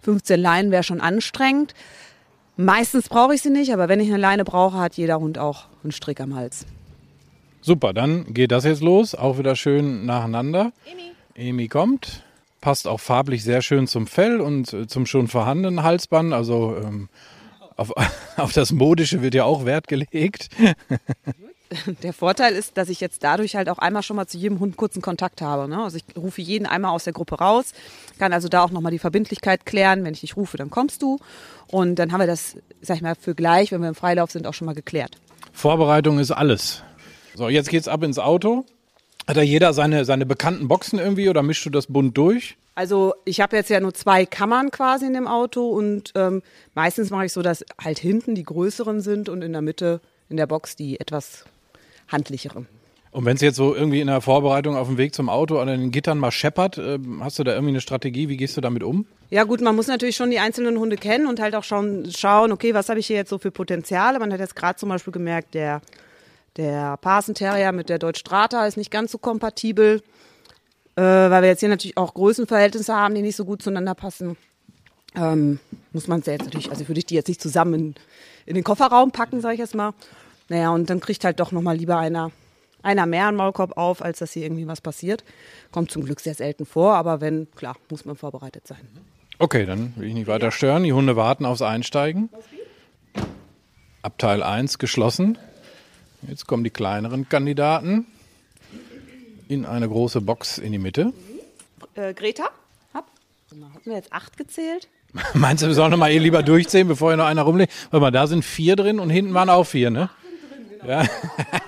15 0.00 0.40
Leinen 0.40 0.70
wäre 0.70 0.82
schon 0.82 1.02
anstrengend. 1.02 1.74
Meistens 2.56 3.08
brauche 3.08 3.34
ich 3.34 3.42
sie 3.42 3.50
nicht, 3.50 3.72
aber 3.72 3.88
wenn 3.88 4.00
ich 4.00 4.08
eine 4.08 4.16
Leine 4.16 4.44
brauche, 4.44 4.78
hat 4.78 4.96
jeder 4.96 5.20
Hund 5.20 5.38
auch 5.38 5.64
einen 5.82 5.92
Strick 5.92 6.20
am 6.20 6.34
Hals. 6.34 6.66
Super, 7.60 7.92
dann 7.92 8.32
geht 8.32 8.52
das 8.52 8.64
jetzt 8.64 8.82
los. 8.82 9.14
Auch 9.14 9.38
wieder 9.38 9.56
schön 9.56 10.06
nacheinander. 10.06 10.72
Emi. 11.34 11.48
Emi 11.48 11.68
kommt. 11.68 12.22
Passt 12.60 12.88
auch 12.88 13.00
farblich 13.00 13.44
sehr 13.44 13.60
schön 13.60 13.86
zum 13.86 14.06
Fell 14.06 14.40
und 14.40 14.72
äh, 14.72 14.86
zum 14.86 15.04
schon 15.04 15.28
vorhandenen 15.28 15.82
Halsband. 15.82 16.32
Also 16.32 16.76
ähm, 16.82 17.08
auf, 17.76 17.92
auf 18.36 18.52
das 18.52 18.72
Modische 18.72 19.20
wird 19.20 19.34
ja 19.34 19.44
auch 19.44 19.64
Wert 19.64 19.88
gelegt. 19.88 20.48
Der 22.02 22.12
Vorteil 22.12 22.54
ist, 22.54 22.76
dass 22.76 22.88
ich 22.88 23.00
jetzt 23.00 23.24
dadurch 23.24 23.56
halt 23.56 23.68
auch 23.68 23.78
einmal 23.78 24.02
schon 24.02 24.16
mal 24.16 24.26
zu 24.26 24.38
jedem 24.38 24.60
Hund 24.60 24.76
kurzen 24.76 25.02
Kontakt 25.02 25.42
habe. 25.42 25.68
Ne? 25.68 25.82
Also 25.82 25.96
ich 25.96 26.04
rufe 26.16 26.40
jeden 26.40 26.66
einmal 26.66 26.92
aus 26.92 27.04
der 27.04 27.12
Gruppe 27.12 27.36
raus, 27.36 27.72
kann 28.18 28.32
also 28.32 28.48
da 28.48 28.62
auch 28.62 28.70
nochmal 28.70 28.92
die 28.92 28.98
Verbindlichkeit 28.98 29.66
klären. 29.66 30.04
Wenn 30.04 30.14
ich 30.14 30.20
dich 30.20 30.36
rufe, 30.36 30.56
dann 30.56 30.70
kommst 30.70 31.02
du. 31.02 31.18
Und 31.68 31.96
dann 31.96 32.12
haben 32.12 32.20
wir 32.20 32.26
das, 32.26 32.56
sag 32.80 32.96
ich 32.96 33.02
mal, 33.02 33.14
für 33.14 33.34
gleich, 33.34 33.72
wenn 33.72 33.80
wir 33.80 33.88
im 33.88 33.94
Freilauf 33.94 34.30
sind, 34.30 34.46
auch 34.46 34.54
schon 34.54 34.66
mal 34.66 34.74
geklärt. 34.74 35.18
Vorbereitung 35.52 36.18
ist 36.18 36.30
alles. 36.30 36.82
So, 37.34 37.48
jetzt 37.48 37.68
geht's 37.68 37.88
ab 37.88 38.02
ins 38.02 38.18
Auto. 38.18 38.64
Hat 39.26 39.36
da 39.36 39.42
jeder 39.42 39.72
seine, 39.72 40.04
seine 40.04 40.24
bekannten 40.24 40.68
Boxen 40.68 40.98
irgendwie 40.98 41.28
oder 41.28 41.42
mischst 41.42 41.66
du 41.66 41.70
das 41.70 41.86
bunt 41.86 42.16
durch? 42.16 42.56
Also 42.76 43.14
ich 43.24 43.40
habe 43.40 43.56
jetzt 43.56 43.70
ja 43.70 43.80
nur 43.80 43.94
zwei 43.94 44.26
Kammern 44.26 44.70
quasi 44.70 45.06
in 45.06 45.14
dem 45.14 45.26
Auto 45.26 45.68
und 45.70 46.12
ähm, 46.14 46.42
meistens 46.74 47.10
mache 47.10 47.26
ich 47.26 47.32
so, 47.32 47.42
dass 47.42 47.64
halt 47.82 47.98
hinten 47.98 48.34
die 48.34 48.44
größeren 48.44 49.00
sind 49.00 49.28
und 49.28 49.42
in 49.42 49.52
der 49.52 49.62
Mitte 49.62 50.00
in 50.28 50.36
der 50.36 50.46
Box 50.46 50.76
die 50.76 51.00
etwas 51.00 51.44
handlichere. 52.08 52.66
Und 53.16 53.24
wenn 53.24 53.36
es 53.36 53.40
jetzt 53.40 53.56
so 53.56 53.74
irgendwie 53.74 54.02
in 54.02 54.08
der 54.08 54.20
Vorbereitung 54.20 54.76
auf 54.76 54.88
dem 54.88 54.98
Weg 54.98 55.14
zum 55.14 55.30
Auto 55.30 55.58
an 55.58 55.68
den 55.68 55.90
Gittern 55.90 56.18
mal 56.18 56.30
scheppert, 56.30 56.76
äh, 56.76 56.98
hast 57.20 57.38
du 57.38 57.44
da 57.44 57.52
irgendwie 57.52 57.70
eine 57.70 57.80
Strategie? 57.80 58.28
Wie 58.28 58.36
gehst 58.36 58.58
du 58.58 58.60
damit 58.60 58.82
um? 58.82 59.06
Ja 59.30 59.44
gut, 59.44 59.62
man 59.62 59.74
muss 59.74 59.86
natürlich 59.86 60.16
schon 60.16 60.30
die 60.30 60.38
einzelnen 60.38 60.78
Hunde 60.78 60.96
kennen 60.96 61.26
und 61.26 61.40
halt 61.40 61.54
auch 61.54 61.64
schauen, 61.64 62.12
schauen 62.14 62.52
okay, 62.52 62.74
was 62.74 62.90
habe 62.90 63.00
ich 63.00 63.06
hier 63.06 63.16
jetzt 63.16 63.30
so 63.30 63.38
für 63.38 63.50
Potenziale. 63.50 64.18
Man 64.18 64.30
hat 64.34 64.40
jetzt 64.40 64.54
gerade 64.54 64.78
zum 64.78 64.90
Beispiel 64.90 65.14
gemerkt, 65.14 65.54
der, 65.54 65.80
der 66.58 66.98
Parson 66.98 67.34
Terrier 67.34 67.72
mit 67.72 67.88
der 67.88 67.98
Deutsch 67.98 68.20
Strata 68.20 68.66
ist 68.66 68.76
nicht 68.76 68.90
ganz 68.90 69.12
so 69.12 69.18
kompatibel, 69.18 70.02
äh, 70.96 71.00
weil 71.00 71.40
wir 71.40 71.48
jetzt 71.48 71.60
hier 71.60 71.70
natürlich 71.70 71.96
auch 71.96 72.12
Größenverhältnisse 72.12 72.94
haben, 72.94 73.14
die 73.14 73.22
nicht 73.22 73.36
so 73.36 73.46
gut 73.46 73.62
zueinander 73.62 73.94
passen. 73.94 74.36
Ähm, 75.14 75.58
muss 75.92 76.06
man 76.06 76.20
es 76.20 76.26
jetzt 76.26 76.44
natürlich, 76.44 76.70
also 76.70 76.86
würde 76.86 76.98
ich 76.98 77.06
die 77.06 77.14
jetzt 77.14 77.28
nicht 77.28 77.40
zusammen 77.40 77.74
in, 77.74 77.94
in 78.44 78.54
den 78.56 78.64
Kofferraum 78.64 79.10
packen, 79.10 79.40
sage 79.40 79.54
ich 79.54 79.60
jetzt 79.60 79.74
mal. 79.74 79.94
Naja, 80.48 80.70
und 80.70 80.88
dann 80.90 81.00
kriegt 81.00 81.24
halt 81.24 81.40
doch 81.40 81.52
nochmal 81.52 81.76
lieber 81.76 81.98
einer, 81.98 82.30
einer 82.82 83.06
mehr 83.06 83.28
einen 83.28 83.36
Maulkorb 83.36 83.76
auf, 83.76 84.02
als 84.02 84.18
dass 84.18 84.32
hier 84.32 84.44
irgendwie 84.44 84.66
was 84.66 84.80
passiert. 84.80 85.24
Kommt 85.72 85.90
zum 85.90 86.04
Glück 86.04 86.20
sehr 86.20 86.34
selten 86.34 86.66
vor, 86.66 86.94
aber 86.94 87.20
wenn, 87.20 87.48
klar, 87.56 87.76
muss 87.90 88.04
man 88.04 88.16
vorbereitet 88.16 88.66
sein. 88.66 88.86
Okay, 89.38 89.66
dann 89.66 89.92
will 89.96 90.08
ich 90.08 90.14
nicht 90.14 90.28
weiter 90.28 90.50
stören. 90.50 90.84
Die 90.84 90.92
Hunde 90.92 91.16
warten 91.16 91.44
aufs 91.44 91.62
Einsteigen. 91.62 92.30
Abteil 94.02 94.42
1 94.42 94.78
geschlossen. 94.78 95.36
Jetzt 96.22 96.46
kommen 96.46 96.64
die 96.64 96.70
kleineren 96.70 97.28
Kandidaten 97.28 98.06
in 99.48 99.66
eine 99.66 99.88
große 99.88 100.20
Box 100.20 100.58
in 100.58 100.72
die 100.72 100.78
Mitte. 100.78 101.12
Äh, 101.94 102.14
Greta, 102.14 102.48
hab. 102.94 103.06
Hatten 103.50 103.84
wir 103.84 103.94
jetzt 103.94 104.12
acht 104.12 104.36
gezählt? 104.36 104.88
Meinst 105.34 105.62
du, 105.62 105.68
wir 105.68 105.74
sollen 105.74 105.90
noch 105.90 105.98
mal 105.98 106.10
eh 106.10 106.18
lieber 106.18 106.42
durchzählen, 106.42 106.88
bevor 106.88 107.10
hier 107.10 107.16
noch 107.16 107.26
einer 107.26 107.42
rumlegt? 107.42 107.72
Warte 107.90 108.00
mal, 108.00 108.10
da 108.10 108.26
sind 108.26 108.44
vier 108.44 108.76
drin 108.76 108.98
und 108.98 109.10
hinten 109.10 109.34
waren 109.34 109.50
auch 109.50 109.64
vier, 109.64 109.90
ne? 109.90 110.10
Ja. 110.86 111.04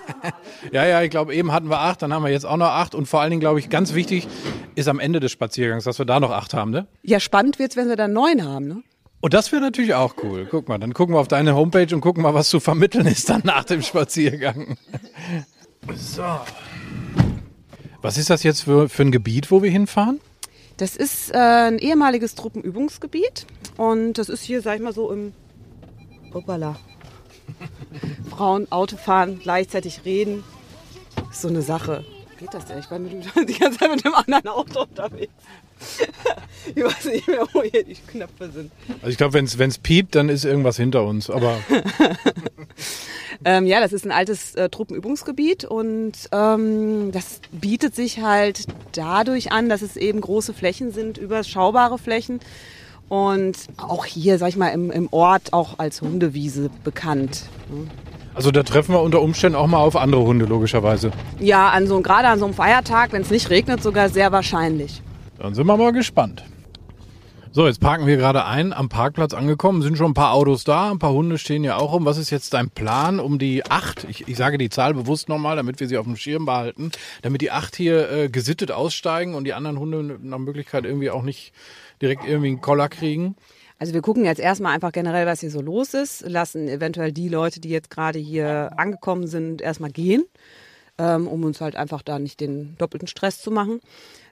ja, 0.73 0.87
ja, 0.87 1.03
ich 1.03 1.11
glaube, 1.11 1.35
eben 1.35 1.53
hatten 1.53 1.69
wir 1.69 1.81
acht, 1.81 2.03
dann 2.03 2.13
haben 2.13 2.25
wir 2.25 2.31
jetzt 2.31 2.47
auch 2.47 2.57
noch 2.57 2.67
acht. 2.69 2.95
Und 2.95 3.07
vor 3.07 3.21
allen 3.21 3.31
Dingen, 3.31 3.41
glaube 3.41 3.59
ich, 3.59 3.69
ganz 3.69 3.95
wichtig 3.95 4.29
ist 4.75 4.89
am 4.89 5.01
Ende 5.01 5.21
des 5.21 5.33
Spaziergangs, 5.33 5.85
dass 5.85 5.99
wir 5.99 6.07
da 6.07 6.21
noch 6.21 6.31
acht 6.31 6.55
haben, 6.55 6.71
ne? 6.71 6.87
Ja, 7.03 7.21
spannend 7.21 7.59
wird's, 7.59 7.77
wenn 7.77 7.89
wir 7.89 7.97
dann 7.97 8.13
neun 8.13 8.45
haben, 8.45 8.69
ne? 8.69 8.83
Und 9.21 9.35
das 9.35 9.51
wäre 9.51 9.61
natürlich 9.61 9.95
auch 9.95 10.15
cool. 10.23 10.47
Guck 10.49 10.69
mal, 10.69 10.79
dann 10.79 10.95
gucken 10.95 11.15
wir 11.15 11.19
auf 11.19 11.27
deine 11.27 11.57
Homepage 11.57 11.93
und 11.93 12.01
gucken 12.01 12.23
mal, 12.23 12.35
was 12.35 12.49
zu 12.49 12.61
vermitteln 12.61 13.07
ist 13.07 13.29
dann 13.29 13.43
nach 13.45 13.65
dem 13.65 13.83
Spaziergang. 13.83 14.77
So. 15.95 16.25
Was 18.03 18.19
ist 18.19 18.29
das 18.29 18.43
jetzt 18.43 18.63
für, 18.63 18.89
für 18.89 19.03
ein 19.03 19.13
Gebiet, 19.13 19.51
wo 19.51 19.63
wir 19.63 19.71
hinfahren? 19.71 20.21
Das 20.77 20.97
ist 20.97 21.35
äh, 21.35 21.39
ein 21.39 21.79
ehemaliges 21.79 22.35
Truppenübungsgebiet 22.35 23.47
und 23.77 24.15
das 24.15 24.29
ist 24.29 24.43
hier, 24.43 24.61
sag 24.61 24.77
ich 24.77 24.83
mal 24.83 24.93
so, 24.93 25.11
im 25.11 25.33
Hoppala. 26.35 26.77
Frauen 28.31 28.71
Auto 28.71 28.97
fahren, 28.97 29.41
gleichzeitig 29.43 30.05
reden. 30.05 30.45
Ist 31.31 31.43
so 31.43 31.49
eine 31.49 31.63
Sache. 31.63 32.05
Geht 32.39 32.55
das 32.55 32.67
denn? 32.67 32.79
Ich 32.79 32.91
war 32.91 32.99
die 33.45 33.59
ganze 33.59 33.79
Zeit 33.79 33.91
mit 33.91 34.05
dem 34.05 34.15
anderen 34.15 34.49
Auto 34.49 34.83
unterwegs. 34.83 35.33
ich 36.75 36.83
weiß 36.83 37.07
nicht 37.07 37.29
mehr, 37.29 37.47
wo 37.53 37.63
hier 37.63 37.85
die 37.85 37.95
Knöpfe 37.95 38.51
sind. 38.51 38.71
Also 39.01 39.09
ich 39.09 39.17
glaube, 39.17 39.35
wenn 39.35 39.45
es 39.45 39.79
piept, 39.79 40.15
dann 40.15 40.29
ist 40.29 40.45
irgendwas 40.45 40.77
hinter 40.77 41.05
uns. 41.05 41.31
Aber 41.31 41.59
ähm, 43.45 43.67
ja, 43.67 43.81
das 43.81 43.93
ist 43.93 44.05
ein 44.05 44.13
altes 44.13 44.55
äh, 44.55 44.69
Truppenübungsgebiet 44.69 45.65
und 45.65 46.13
ähm, 46.33 47.13
das 47.13 47.41
bietet 47.53 47.95
sich 47.95 48.21
halt 48.21 48.65
dadurch 48.93 49.53
an, 49.53 49.69
dass 49.69 49.83
es 49.83 49.97
eben 49.97 50.21
große 50.21 50.55
Flächen 50.55 50.93
sind, 50.93 51.19
überschaubare 51.19 51.99
Flächen. 51.99 52.41
Und 53.09 53.57
auch 53.79 54.05
hier, 54.05 54.39
sag 54.39 54.49
ich 54.49 54.57
mal, 54.57 54.69
im, 54.69 54.91
im 54.91 55.09
Ort 55.13 55.53
auch 55.53 55.79
als 55.79 56.03
Hundewiese 56.03 56.71
bekannt. 56.85 57.45
Also 58.35 58.51
da 58.51 58.63
treffen 58.63 58.93
wir 58.93 59.03
unter 59.03 59.23
Umständen 59.23 59.57
auch 59.57 59.67
mal 59.67 59.79
auf 59.79 59.97
andere 59.97 60.23
Hunde, 60.23 60.45
logischerweise. 60.45 61.11
Ja, 61.41 61.71
an 61.71 61.87
so, 61.87 62.01
gerade 62.03 62.29
an 62.29 62.39
so 62.39 62.45
einem 62.45 62.55
Feiertag, 62.55 63.13
wenn 63.13 63.23
es 63.23 63.31
nicht 63.31 63.51
regnet, 63.51 63.83
sogar 63.83 64.11
sehr 64.11 64.31
wahrscheinlich. 64.31 65.03
Dann 65.39 65.55
sind 65.55 65.67
wir 65.67 65.77
mal 65.77 65.93
gespannt. 65.93 66.45
So, 67.51 67.67
jetzt 67.67 67.81
parken 67.81 68.07
wir 68.07 68.17
gerade 68.17 68.45
ein, 68.45 68.73
am 68.73 68.89
Parkplatz 68.89 69.33
angekommen, 69.33 69.81
sind 69.83 69.97
schon 69.97 70.11
ein 70.11 70.15
paar 70.15 70.35
Autos 70.35 70.65
da, 70.65 70.91
ein 70.91 70.99
paar 70.99 71.13
Hunde 71.13 71.39
stehen 71.39 71.65
ja 71.65 71.77
auch 71.77 71.93
rum. 71.93 72.05
Was 72.05 72.19
ist 72.19 72.31
jetzt 72.31 72.53
dein 72.53 72.71
Plan, 72.71 73.19
um 73.19 73.39
die 73.39 73.65
acht, 73.69 74.07
ich, 74.09 74.29
ich 74.29 74.37
sage 74.37 74.59
die 74.59 74.69
Zahl 74.69 74.95
bewusst 74.95 75.29
nochmal, 75.29 75.57
damit 75.57 75.81
wir 75.81 75.89
sie 75.89 75.97
auf 75.97 76.05
dem 76.05 76.17
Schirm 76.17 76.45
behalten, 76.45 76.93
damit 77.23 77.41
die 77.41 77.51
acht 77.51 77.75
hier 77.75 78.11
äh, 78.11 78.29
gesittet 78.29 78.71
aussteigen 78.71 79.35
und 79.35 79.45
die 79.45 79.55
anderen 79.55 79.79
Hunde 79.79 80.19
nach 80.23 80.39
Möglichkeit 80.39 80.85
irgendwie 80.85 81.11
auch 81.11 81.23
nicht 81.23 81.53
direkt 82.01 82.27
irgendwie 82.27 82.49
einen 82.49 82.61
Koller 82.61 82.89
kriegen? 82.89 83.37
Also 83.79 83.95
wir 83.95 84.03
gucken 84.03 84.25
jetzt 84.25 84.41
erstmal 84.41 84.75
einfach 84.75 84.93
generell, 84.93 85.27
was 85.27 85.41
hier 85.41 85.51
so 85.51 85.61
los 85.61 85.95
ist, 85.95 86.23
lassen 86.29 86.69
eventuell 86.69 87.13
die 87.13 87.29
Leute, 87.29 87.61
die 87.61 87.69
jetzt 87.69 87.91
gerade 87.91 88.19
hier 88.19 88.73
angekommen 88.77 89.29
sind, 89.29 89.63
erstmal 89.63 89.91
gehen, 89.91 90.25
ähm, 90.99 91.29
um 91.29 91.45
uns 91.45 91.61
halt 91.61 91.77
einfach 91.77 92.03
da 92.03 92.19
nicht 92.19 92.41
den 92.41 92.77
doppelten 92.79 93.07
Stress 93.07 93.41
zu 93.41 93.53
machen. 93.53 93.81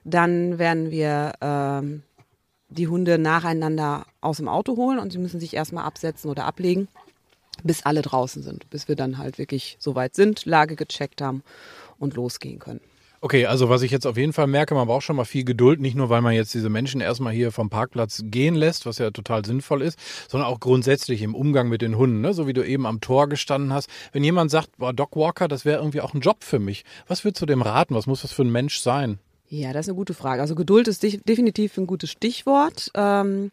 Dann 0.03 0.59
werden 0.59 0.91
wir 0.91 1.33
ähm, 1.41 2.03
die 2.69 2.89
Hunde 2.89 3.17
nacheinander 3.17 4.05
aus 4.19 4.37
dem 4.37 4.49
Auto 4.49 4.75
holen 4.75 4.99
und 4.99 5.13
sie 5.13 5.17
müssen 5.17 5.39
sich 5.39 5.53
erstmal 5.53 5.85
absetzen 5.85 6.29
oder 6.29 6.43
ablegen, 6.43 6.89
bis 7.63 7.85
alle 7.85 8.01
draußen 8.01 8.43
sind, 8.43 8.69
bis 8.69 8.89
wir 8.89 8.97
dann 8.97 9.17
halt 9.17 9.37
wirklich 9.37 9.77
so 9.79 9.95
weit 9.95 10.15
sind, 10.15 10.45
Lage 10.45 10.75
gecheckt 10.75 11.21
haben 11.21 11.41
und 11.97 12.15
losgehen 12.15 12.59
können. 12.59 12.81
Okay, 13.19 13.47
also 13.47 13.67
was 13.67 13.81
ich 13.81 13.89
jetzt 13.89 14.05
auf 14.05 14.15
jeden 14.15 14.33
Fall 14.33 14.45
merke, 14.45 14.75
man 14.75 14.87
braucht 14.87 15.03
schon 15.03 15.15
mal 15.15 15.25
viel 15.25 15.43
Geduld, 15.43 15.79
nicht 15.81 15.95
nur 15.95 16.09
weil 16.09 16.21
man 16.21 16.33
jetzt 16.33 16.53
diese 16.53 16.69
Menschen 16.69 17.01
erstmal 17.01 17.33
hier 17.33 17.51
vom 17.51 17.69
Parkplatz 17.69 18.21
gehen 18.25 18.53
lässt, 18.53 18.85
was 18.85 18.99
ja 18.99 19.09
total 19.09 19.43
sinnvoll 19.43 19.81
ist, 19.81 19.97
sondern 20.29 20.47
auch 20.47 20.59
grundsätzlich 20.59 21.23
im 21.23 21.33
Umgang 21.33 21.67
mit 21.67 21.81
den 21.81 21.97
Hunden, 21.97 22.21
ne? 22.21 22.33
so 22.33 22.45
wie 22.45 22.53
du 22.53 22.63
eben 22.63 22.85
am 22.85 23.01
Tor 23.01 23.27
gestanden 23.27 23.73
hast. 23.73 23.89
Wenn 24.11 24.23
jemand 24.23 24.51
sagt, 24.51 24.77
boah, 24.77 24.93
Dogwalker, 24.93 25.47
das 25.47 25.65
wäre 25.65 25.79
irgendwie 25.79 26.01
auch 26.01 26.13
ein 26.13 26.21
Job 26.21 26.43
für 26.43 26.59
mich, 26.59 26.85
was 27.07 27.23
würdest 27.23 27.41
du 27.41 27.47
dem 27.47 27.63
raten? 27.63 27.95
Was 27.95 28.05
muss 28.05 28.21
das 28.21 28.31
für 28.31 28.43
ein 28.43 28.51
Mensch 28.51 28.79
sein? 28.79 29.17
Ja, 29.49 29.73
das 29.73 29.85
ist 29.85 29.89
eine 29.89 29.97
gute 29.97 30.13
Frage. 30.13 30.41
Also 30.41 30.53
Geduld 30.53 30.87
ist 30.87 31.01
definitiv 31.01 31.77
ein 31.77 31.87
gutes 31.87 32.11
Stichwort. 32.11 32.91
Ähm, 32.93 33.51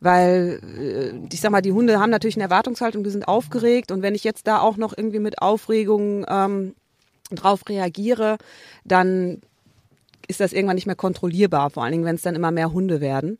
weil 0.00 0.60
äh, 0.78 1.28
ich 1.32 1.40
sag 1.40 1.52
mal, 1.52 1.60
die 1.60 1.72
Hunde 1.72 2.00
haben 2.00 2.10
natürlich 2.10 2.36
eine 2.36 2.44
Erwartungshaltung, 2.44 3.04
die 3.04 3.10
sind 3.10 3.28
aufgeregt 3.28 3.92
und 3.92 4.02
wenn 4.02 4.14
ich 4.14 4.24
jetzt 4.24 4.46
da 4.46 4.60
auch 4.60 4.76
noch 4.76 4.96
irgendwie 4.96 5.18
mit 5.18 5.42
Aufregung 5.42 6.24
ähm, 6.28 6.74
drauf 7.36 7.62
reagiere, 7.68 8.38
dann 8.84 9.40
ist 10.28 10.40
das 10.40 10.52
irgendwann 10.52 10.76
nicht 10.76 10.86
mehr 10.86 10.96
kontrollierbar, 10.96 11.70
vor 11.70 11.82
allen 11.82 11.92
Dingen, 11.92 12.04
wenn 12.04 12.14
es 12.14 12.22
dann 12.22 12.36
immer 12.36 12.50
mehr 12.50 12.72
Hunde 12.72 13.00
werden. 13.00 13.38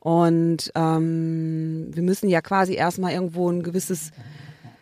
Und 0.00 0.70
ähm, 0.74 1.88
wir 1.90 2.02
müssen 2.02 2.28
ja 2.28 2.40
quasi 2.40 2.74
erstmal 2.74 3.12
irgendwo 3.12 3.50
ein 3.50 3.62
gewisses, 3.62 4.12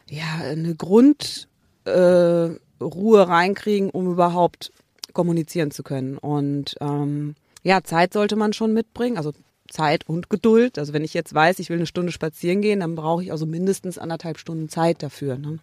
ja, 0.08 0.26
eine 0.42 0.74
Grundruhe 0.74 2.58
äh, 2.78 3.22
reinkriegen, 3.22 3.90
um 3.90 4.12
überhaupt 4.12 4.72
kommunizieren 5.14 5.70
zu 5.70 5.82
können. 5.82 6.18
Und 6.18 6.76
ähm, 6.80 7.34
ja, 7.62 7.82
Zeit 7.82 8.12
sollte 8.12 8.36
man 8.36 8.52
schon 8.52 8.74
mitbringen, 8.74 9.16
also 9.16 9.32
Zeit 9.70 10.08
und 10.08 10.30
Geduld. 10.30 10.78
Also 10.78 10.92
wenn 10.92 11.04
ich 11.04 11.14
jetzt 11.14 11.34
weiß, 11.34 11.58
ich 11.58 11.70
will 11.70 11.78
eine 11.78 11.86
Stunde 11.86 12.12
spazieren 12.12 12.60
gehen, 12.60 12.80
dann 12.80 12.94
brauche 12.94 13.22
ich 13.22 13.32
also 13.32 13.46
mindestens 13.46 13.98
anderthalb 13.98 14.38
Stunden 14.38 14.68
Zeit 14.68 15.02
dafür. 15.02 15.38
Ne? 15.38 15.58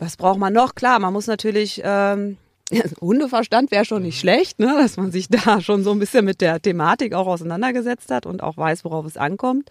Was 0.00 0.16
braucht 0.16 0.38
man 0.38 0.54
noch? 0.54 0.74
Klar, 0.74 0.98
man 0.98 1.12
muss 1.12 1.26
natürlich 1.26 1.82
ähm, 1.84 2.38
Hundeverstand 3.00 3.70
wäre 3.70 3.84
schon 3.84 4.02
nicht 4.02 4.18
schlecht, 4.18 4.58
ne? 4.58 4.74
dass 4.78 4.96
man 4.96 5.12
sich 5.12 5.28
da 5.44 5.60
schon 5.60 5.84
so 5.84 5.92
ein 5.92 5.98
bisschen 5.98 6.24
mit 6.24 6.40
der 6.40 6.60
Thematik 6.60 7.14
auch 7.14 7.26
auseinandergesetzt 7.26 8.10
hat 8.10 8.26
und 8.26 8.42
auch 8.42 8.56
weiß, 8.56 8.84
worauf 8.84 9.04
es 9.06 9.16
ankommt. 9.16 9.68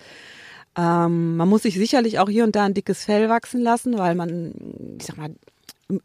Ähm, 0.77 1.36
man 1.36 1.50
muss 1.50 1.63
sich 1.63 1.74
sicherlich 1.74 2.19
auch 2.19 2.29
hier 2.29 2.43
und 2.43 2.55
da 2.55 2.65
ein 2.65 2.75
dickes 2.75 3.05
Fell 3.05 3.27
wachsen 3.27 3.62
lassen, 3.62 3.98
weil 3.98 4.13
man, 4.13 4.53
ich 5.00 5.05
sag 5.07 5.17
mal, 5.17 5.31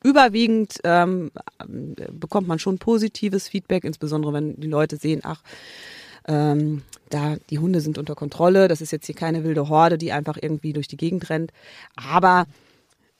überwiegend 0.02 0.78
ähm, 0.84 1.30
bekommt 2.10 2.48
man 2.48 2.58
schon 2.58 2.78
positives 2.78 3.48
Feedback, 3.48 3.84
insbesondere 3.84 4.32
wenn 4.32 4.58
die 4.58 4.68
Leute 4.68 4.96
sehen, 4.96 5.20
ach, 5.22 5.42
ähm, 6.26 6.82
da 7.10 7.36
die 7.50 7.58
Hunde 7.58 7.82
sind 7.82 7.98
unter 7.98 8.14
Kontrolle, 8.14 8.66
das 8.68 8.80
ist 8.80 8.92
jetzt 8.92 9.04
hier 9.04 9.14
keine 9.14 9.44
wilde 9.44 9.68
Horde, 9.68 9.98
die 9.98 10.12
einfach 10.12 10.38
irgendwie 10.40 10.72
durch 10.72 10.88
die 10.88 10.96
Gegend 10.96 11.28
rennt. 11.28 11.52
Aber 11.96 12.46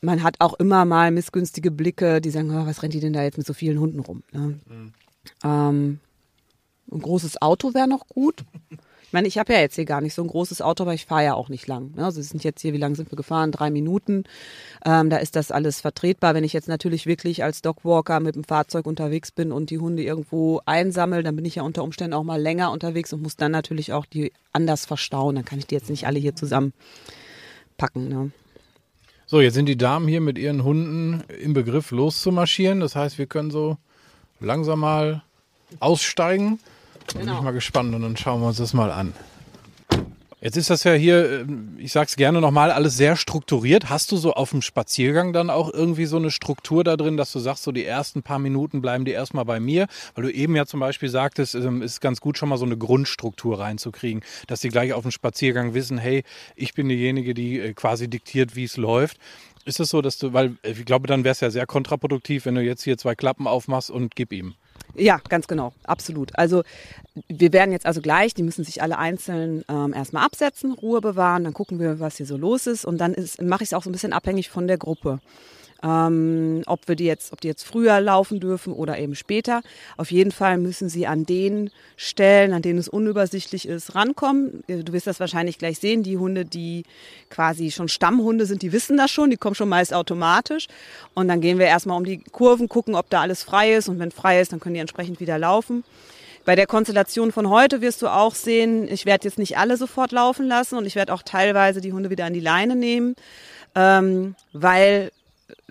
man 0.05 0.23
hat 0.23 0.37
auch 0.41 0.55
immer 0.55 0.85
mal 0.85 1.11
missgünstige 1.11 1.71
Blicke, 1.71 2.21
die 2.21 2.31
sagen, 2.31 2.51
oh, 2.51 2.67
was 2.67 2.83
rennt 2.83 2.95
die 2.95 3.01
denn 3.01 3.13
da 3.13 3.23
jetzt 3.23 3.39
mit 3.39 3.47
so 3.47 3.53
vielen 3.53 3.79
Hunden 3.79 4.01
rum? 4.01 4.23
Ne? 4.33 4.61
Mhm. 4.67 4.93
Ähm, 5.43 6.01
ein 6.93 7.01
großes 7.01 7.41
Auto 7.41 7.75
wäre 7.75 7.89
noch 7.89 8.07
gut 8.09 8.45
meine, 9.15 9.29
ich 9.29 9.39
habe 9.39 9.53
ja 9.53 9.61
jetzt 9.61 9.77
hier 9.77 9.87
gar 9.87 10.01
nicht 10.01 10.13
so 10.13 10.23
ein 10.23 10.29
großes 10.29 10.61
Auto, 10.61 10.83
aber 10.83 10.93
ich 10.93 11.07
fahre 11.07 11.25
ja 11.25 11.35
auch 11.35 11.49
nicht 11.49 11.67
lang. 11.67 11.93
Ne? 11.95 12.05
Also 12.05 12.17
wir 12.17 12.25
sind 12.25 12.45
jetzt 12.45 12.61
hier, 12.61 12.73
wie 12.75 12.79
lange 12.79 12.97
sind 12.97 13.11
wir 13.11 13.17
gefahren? 13.17 13.53
Drei 13.53 13.71
Minuten. 13.71 14.25
Ähm, 14.85 15.09
da 15.09 15.17
ist 15.19 15.37
das 15.37 15.51
alles 15.51 15.81
vertretbar. 15.81 16.35
Wenn 16.35 16.45
ich 16.45 16.53
jetzt 16.53 16.69
natürlich 16.69 17.07
wirklich 17.07 17.43
als 17.45 17.63
Dogwalker 17.63 18.21
mit 18.21 18.35
dem 18.35 18.45
Fahrzeug 18.45 18.87
unterwegs 18.87 19.31
bin 19.31 19.53
und 19.53 19.71
die 19.71 19.79
Hunde 19.79 20.03
irgendwo 20.03 20.61
einsammle, 20.67 21.23
dann 21.23 21.37
bin 21.37 21.45
ich 21.45 21.55
ja 21.55 21.63
unter 21.63 21.85
Umständen 21.85 22.13
auch 22.13 22.25
mal 22.25 22.43
länger 22.43 22.73
unterwegs 22.73 23.13
und 23.13 23.23
muss 23.23 23.37
dann 23.37 23.53
natürlich 23.53 23.93
auch 23.93 24.05
die 24.05 24.33
anders 24.53 24.85
verstauen. 24.85 25.37
Dann 25.37 25.45
kann 25.45 25.61
ich 25.61 25.67
die 25.67 25.77
jetzt 25.77 25.91
nicht 25.91 26.07
alle 26.07 26.19
hier 26.19 26.35
zusammen 26.35 26.73
packen. 27.79 28.09
Ne? 28.09 28.33
So, 29.35 29.41
jetzt 29.41 29.55
sind 29.55 29.67
die 29.67 29.77
Damen 29.77 30.07
hier 30.07 30.21
mit 30.21 30.39
ihren 30.39 30.63
Hunden 30.63 31.25
im 31.43 31.55
Begriff 31.55 31.91
loszumarschieren. 31.91 32.79
Das 32.79 32.95
heißt, 32.95 33.19
wir 33.19 33.27
können 33.27 33.51
so 33.51 33.79
langsam 34.39 34.79
mal 34.79 35.25
aussteigen. 35.81 36.61
Genau. 37.09 37.25
Bin 37.25 37.35
ich 37.35 37.41
mal 37.43 37.51
gespannt 37.51 37.93
und 37.97 38.03
dann 38.03 38.17
schauen 38.17 38.43
wir 38.43 38.47
uns 38.47 38.59
das 38.59 38.75
mal 38.75 38.93
an. 38.93 39.13
Jetzt 40.45 40.59
ist 40.59 40.69
das 40.69 40.85
ja 40.85 40.93
hier, 40.93 41.41
äh, 41.41 41.47
ich 41.79 41.93
sag's 41.93 42.17
gerne 42.17 42.39
nochmal, 42.39 42.71
alles 42.71 42.99
sehr 42.99 43.17
strukturiert. 43.17 43.89
Hast 43.89 44.13
du 44.13 44.19
so 44.19 44.35
auf 44.35 44.51
dem 44.51 44.61
Spaziergang 44.61 45.33
dann 45.33 45.49
auch 45.49 45.73
irgendwie 45.73 46.05
so 46.05 46.19
eine 46.19 46.31
Struktur 46.31 46.85
da 46.85 46.99
drin, 46.99 47.17
dass 47.17 47.33
du 47.33 47.39
sagst, 47.39 47.63
so 47.63 47.73
die 47.73 47.87
ersten 47.87 48.23
paar 48.23 48.39
Minuten 48.39 48.83
bleiben 48.83 49.07
die 49.07 49.13
erstmal 49.13 49.47
bei 49.47 49.59
mir? 49.59 49.87
Weil 50.15 50.25
du 50.25 50.31
eben 50.31 50.55
ja 50.55 50.67
zum 50.67 50.81
Beispiel 50.81 51.09
sagtest, 51.09 51.55
es 51.55 51.65
ähm, 51.65 51.81
ist 51.81 52.03
ganz 52.03 52.21
gut 52.21 52.37
schon 52.37 52.51
mal 52.51 52.59
so 52.59 52.67
eine 52.67 52.77
Grundstruktur 52.77 53.59
reinzukriegen, 53.59 54.23
dass 54.47 54.61
die 54.61 54.69
gleich 54.69 54.93
auf 54.93 55.01
dem 55.01 55.13
Spaziergang 55.13 55.73
wissen, 55.73 55.97
hey, 55.97 56.25
ich 56.57 56.75
bin 56.75 56.91
diejenige, 56.91 57.33
die 57.33 57.59
äh, 57.59 57.73
quasi 57.73 58.09
diktiert, 58.09 58.55
wie 58.55 58.65
es 58.65 58.77
läuft. 58.77 59.17
Ist 59.65 59.81
es 59.81 59.89
so, 59.89 60.03
dass 60.03 60.19
du, 60.19 60.35
weil 60.35 60.59
äh, 60.63 60.73
ich 60.73 60.85
glaube, 60.85 61.07
dann 61.07 61.25
wäre 61.25 61.33
es 61.33 61.41
ja 61.41 61.49
sehr 61.49 61.65
kontraproduktiv, 61.65 62.45
wenn 62.45 62.55
du 62.55 62.61
jetzt 62.61 62.85
hier 62.85 62.99
zwei 62.99 63.15
Klappen 63.15 63.47
aufmachst 63.47 63.91
und 63.91 64.15
gib 64.15 64.31
ihm. 64.31 64.57
Ja, 64.97 65.21
ganz 65.29 65.47
genau, 65.47 65.73
absolut. 65.85 66.37
Also 66.39 66.63
wir 67.29 67.53
werden 67.53 67.73
jetzt 67.73 67.87
also 67.87 68.01
gleich, 68.01 68.35
die 68.35 68.43
müssen 68.43 68.65
sich 68.65 68.83
alle 68.83 68.99
einzeln 68.99 69.65
ähm, 69.69 69.93
erstmal 69.93 70.25
absetzen, 70.25 70.73
Ruhe 70.73 71.01
bewahren, 71.01 71.45
dann 71.45 71.53
gucken 71.53 71.79
wir, 71.81 72.01
was 72.01 72.17
hier 72.17 72.27
so 72.27 72.37
los 72.37 72.67
ist 72.67 72.85
und 72.85 72.99
dann 72.99 73.15
mache 73.41 73.65
ich 73.65 73.69
es 73.69 73.73
auch 73.75 73.83
so 73.83 73.91
ein 73.91 73.93
bisschen 73.93 74.13
abhängig 74.13 74.51
von 74.51 74.67
der 74.67 74.79
Gruppe 74.79 75.21
ähm, 75.83 76.63
ob 76.67 76.89
wir 76.89 76.97
die 76.97 77.05
jetzt, 77.05 77.33
ob 77.33 77.41
die 77.41 77.49
jetzt 77.49 77.65
früher 77.65 78.01
laufen 78.01 78.41
dürfen 78.41 78.73
oder 78.73 78.99
eben 78.99 79.15
später. 79.15 79.63
Auf 79.97 80.11
jeden 80.11 80.33
Fall 80.33 80.59
müssen 80.59 80.89
sie 80.89 81.07
an 81.07 81.27
den 81.27 81.71
Stellen, 81.97 82.53
an 82.53 82.63
denen 82.63 82.79
es 82.79 82.89
unübersichtlich 82.89 83.67
ist, 83.69 83.95
rankommen. 83.95 84.65
Du 84.67 84.93
wirst 84.93 85.07
das 85.07 85.21
wahrscheinlich 85.21 85.59
gleich 85.59 85.79
sehen. 85.79 86.03
Die 86.03 86.19
Hunde, 86.19 86.45
die 86.45 86.85
quasi 87.31 87.71
schon 87.71 87.89
Stammhunde 87.89 88.47
sind, 88.47 88.63
die 88.63 88.73
wissen 88.73 88.97
das 88.97 89.11
schon, 89.11 89.31
die 89.31 89.37
kommen 89.37 89.55
schon 89.55 89.69
meist 89.69 89.93
automatisch. 89.93 90.69
Und 91.15 91.29
dann 91.29 91.41
gehen 91.41 91.59
wir 91.59 91.67
erstmal 91.67 91.97
um 91.97 92.05
die 92.05 92.19
Kurven, 92.19 92.69
gucken, 92.69 92.95
ob 92.95 93.11
da 93.11 93.21
alles 93.21 93.43
frei 93.43 93.75
ist. 93.75 93.89
Und 93.89 93.99
wenn 93.99 94.11
frei 94.11 94.41
ist, 94.41 94.53
dann 94.53 94.61
können 94.61 94.75
die 94.75 94.81
entsprechend 94.81 95.21
wieder 95.21 95.39
laufen. 95.39 95.85
Bei 96.45 96.57
der 96.57 96.67
Konstellation 96.67 97.33
von 97.33 97.49
heute 97.49 97.81
wirst 97.81 98.03
du 98.03 98.09
auch 98.09 98.35
sehen, 98.35 98.87
ich 98.89 99.07
werde 99.07 99.27
jetzt 99.27 99.39
nicht 99.39 99.57
alle 99.57 99.79
sofort 99.79 100.13
laufen 100.13 100.47
lassen 100.47 100.77
und 100.77 100.85
ich 100.85 100.95
werde 100.95 101.15
auch 101.15 101.23
teilweise 101.23 101.81
die 101.81 101.95
Hunde 101.95 102.11
wieder 102.11 102.27
an 102.27 102.35
die 102.35 102.41
Leine 102.41 102.77
nehmen, 102.77 103.17
ähm, 103.75 104.35
weil 104.53 105.11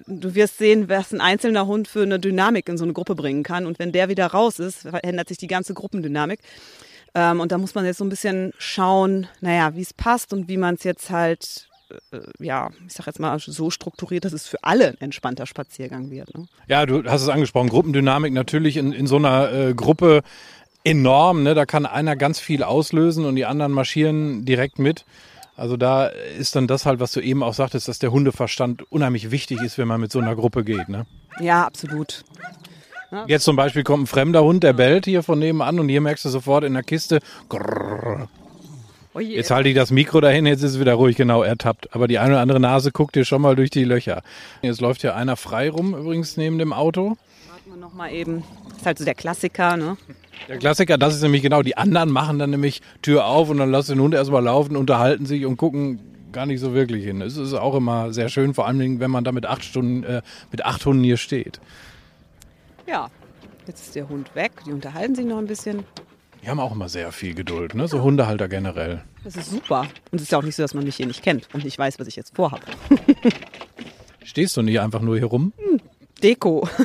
du 0.08 0.36
wirst 0.36 0.58
sehen, 0.58 0.90
was 0.90 1.14
ein 1.14 1.22
einzelner 1.22 1.68
Hund 1.68 1.88
für 1.88 2.04
eine 2.04 2.20
Dynamik 2.20 2.70
in 2.70 2.78
so 2.78 2.84
eine 2.84 2.94
Gruppe 2.94 3.16
bringen 3.16 3.44
kann. 3.44 3.66
Und 3.66 3.80
wenn 3.80 3.92
der 3.92 4.10
wieder 4.10 4.28
raus 4.28 4.60
ist, 4.60 4.82
verändert 4.82 5.28
sich 5.28 5.38
die 5.38 5.48
ganze 5.48 5.74
Gruppendynamik. 5.74 6.40
Ähm, 7.16 7.40
und 7.40 7.52
da 7.52 7.58
muss 7.58 7.76
man 7.76 7.86
jetzt 7.86 7.98
so 7.98 8.06
ein 8.06 8.10
bisschen 8.10 8.54
schauen, 8.58 9.28
naja, 9.42 9.76
wie 9.76 9.82
es 9.82 9.94
passt 9.94 10.34
und 10.34 10.48
wie 10.48 10.58
man 10.58 10.76
es 10.76 10.84
jetzt 10.84 11.10
halt, 11.10 11.70
äh, 12.12 12.20
ja, 12.40 12.72
ich 12.88 12.94
sag 12.94 13.06
jetzt 13.06 13.20
mal 13.20 13.38
so 13.40 13.70
strukturiert, 13.70 14.26
dass 14.26 14.34
es 14.34 14.48
für 14.48 14.64
alle 14.64 14.90
ein 14.90 15.02
entspannter 15.02 15.46
Spaziergang 15.46 16.10
wird. 16.10 16.36
Ne? 16.36 16.46
Ja, 16.68 16.86
du 16.86 17.04
hast 17.04 17.22
es 17.22 17.30
angesprochen, 17.30 17.70
Gruppendynamik 17.70 18.34
natürlich 18.34 18.78
in, 18.78 18.92
in 18.94 19.08
so 19.08 19.18
einer 19.18 19.52
äh, 19.52 19.74
Gruppe 19.74 20.24
enorm. 20.84 21.44
Ne? 21.44 21.54
Da 21.54 21.66
kann 21.66 21.86
einer 21.86 22.16
ganz 22.16 22.40
viel 22.40 22.64
auslösen 22.64 23.26
und 23.26 23.36
die 23.36 23.46
anderen 23.46 23.72
marschieren 23.72 24.46
direkt 24.46 24.80
mit. 24.80 25.06
Also 25.56 25.78
da 25.78 26.08
ist 26.08 26.56
dann 26.56 26.68
das 26.68 26.86
halt, 26.86 27.00
was 27.00 27.12
du 27.12 27.20
eben 27.20 27.44
auch 27.44 27.54
sagtest, 27.54 27.88
dass 27.88 28.00
der 28.00 28.12
Hundeverstand 28.12 28.92
unheimlich 28.92 29.30
wichtig 29.30 29.62
ist, 29.62 29.78
wenn 29.78 29.88
man 29.88 30.02
mit 30.02 30.12
so 30.12 30.20
einer 30.20 30.36
Gruppe 30.36 30.64
geht. 30.64 30.90
Ne? 30.90 31.06
Ja, 31.40 31.66
absolut. 31.66 32.24
Ja. 33.12 33.26
Jetzt 33.28 33.44
zum 33.44 33.56
Beispiel 33.56 33.84
kommt 33.84 34.04
ein 34.04 34.08
fremder 34.08 34.44
Hund, 34.44 34.64
der 34.64 34.74
bellt 34.74 35.06
hier 35.06 35.22
von 35.22 35.38
nebenan 35.38 35.80
und 35.80 35.90
hier 35.90 36.02
merkst 36.02 36.26
du 36.26 36.30
sofort 36.30 36.64
in 36.64 36.74
der 36.74 36.82
Kiste. 36.82 37.20
Grrr. 37.50 38.28
Oh 39.16 39.20
jetzt 39.20 39.52
halte 39.52 39.70
ich 39.70 39.76
das 39.76 39.92
Mikro 39.92 40.22
dahin, 40.22 40.48
jetzt 40.48 40.64
ist 40.64 40.72
es 40.72 40.80
wieder 40.80 40.96
ruhig, 40.96 41.16
genau, 41.16 41.44
ertappt. 41.44 41.94
Aber 41.94 42.08
die 42.08 42.18
eine 42.18 42.32
oder 42.34 42.42
andere 42.42 42.60
Nase 42.60 42.92
guckt 42.92 43.16
dir 43.16 43.26
schon 43.26 43.44
mal 43.44 43.56
durch 43.56 43.70
die 43.70 43.84
Löcher. 43.84 44.24
Jetzt 44.64 44.82
läuft 44.82 45.02
hier 45.02 45.16
einer 45.16 45.36
frei 45.36 45.70
rum, 45.70 45.94
übrigens 45.94 46.36
neben 46.36 46.58
dem 46.58 46.74
Auto. 46.74 47.16
Nochmal 47.84 48.14
eben. 48.14 48.46
Das 48.70 48.78
ist 48.78 48.86
halt 48.86 48.98
so 49.00 49.04
der 49.04 49.14
Klassiker, 49.14 49.76
ne? 49.76 49.98
Der 50.48 50.58
Klassiker, 50.58 50.98
das 50.98 51.16
ist 51.16 51.22
nämlich 51.22 51.42
genau, 51.42 51.64
die 51.64 51.76
anderen 51.76 52.12
machen 52.12 52.40
dann 52.40 52.50
nämlich 52.50 52.82
Tür 53.02 53.26
auf 53.26 53.50
und 53.50 53.58
dann 53.58 53.72
lassen 53.72 53.96
den 53.96 54.02
Hund 54.02 54.14
erstmal 54.14 54.42
laufen, 54.42 54.78
unterhalten 54.78 55.26
sich 55.26 55.46
und 55.46 55.58
gucken 55.58 56.00
gar 56.32 56.46
nicht 56.46 56.62
so 56.62 56.74
wirklich 56.74 57.04
hin. 57.04 57.22
Es 57.22 57.36
ist 57.36 57.54
auch 57.54 57.76
immer 57.76 58.14
sehr 58.14 58.30
schön, 58.30 58.54
vor 58.54 58.68
allem 58.68 59.02
wenn 59.02 59.12
man 59.12 59.26
da 59.26 59.34
mit 59.34 59.46
acht 59.46 59.66
Stunden, 59.66 60.06
äh, 60.06 60.22
mit 60.50 60.64
acht 60.64 60.86
Hunden 60.86 61.04
hier 61.04 61.18
steht. 61.18 61.60
Ja, 62.88 63.12
jetzt 63.68 63.88
ist 63.88 63.96
der 63.96 64.08
Hund 64.08 64.34
weg, 64.34 64.54
die 64.66 64.72
unterhalten 64.72 65.16
sich 65.16 65.26
noch 65.26 65.38
ein 65.38 65.48
bisschen. 65.48 65.84
Die 66.42 66.48
haben 66.48 66.62
auch 66.62 66.72
immer 66.72 66.88
sehr 66.88 67.12
viel 67.12 67.34
Geduld, 67.34 67.76
ne? 67.76 67.90
So 67.90 68.02
Hundehalter 68.02 68.48
generell. 68.48 69.04
Das 69.26 69.36
ist 69.36 69.50
super. 69.52 69.82
Und 70.10 70.20
es 70.20 70.22
ist 70.22 70.32
ja 70.32 70.38
auch 70.38 70.44
nicht 70.44 70.56
so, 70.56 70.64
dass 70.64 70.74
man 70.74 70.86
mich 70.86 70.96
hier 70.96 71.08
nicht 71.08 71.22
kennt 71.22 71.50
und 71.54 71.66
nicht 71.66 71.78
weiß, 71.78 72.00
was 72.00 72.08
ich 72.08 72.16
jetzt 72.16 72.34
vorhabe. 72.34 72.64
Stehst 74.24 74.56
du 74.56 74.62
nicht 74.62 74.80
einfach 74.80 75.02
nur 75.02 75.18
hier 75.18 75.26
rum? 75.26 75.52
Deko. 76.24 76.66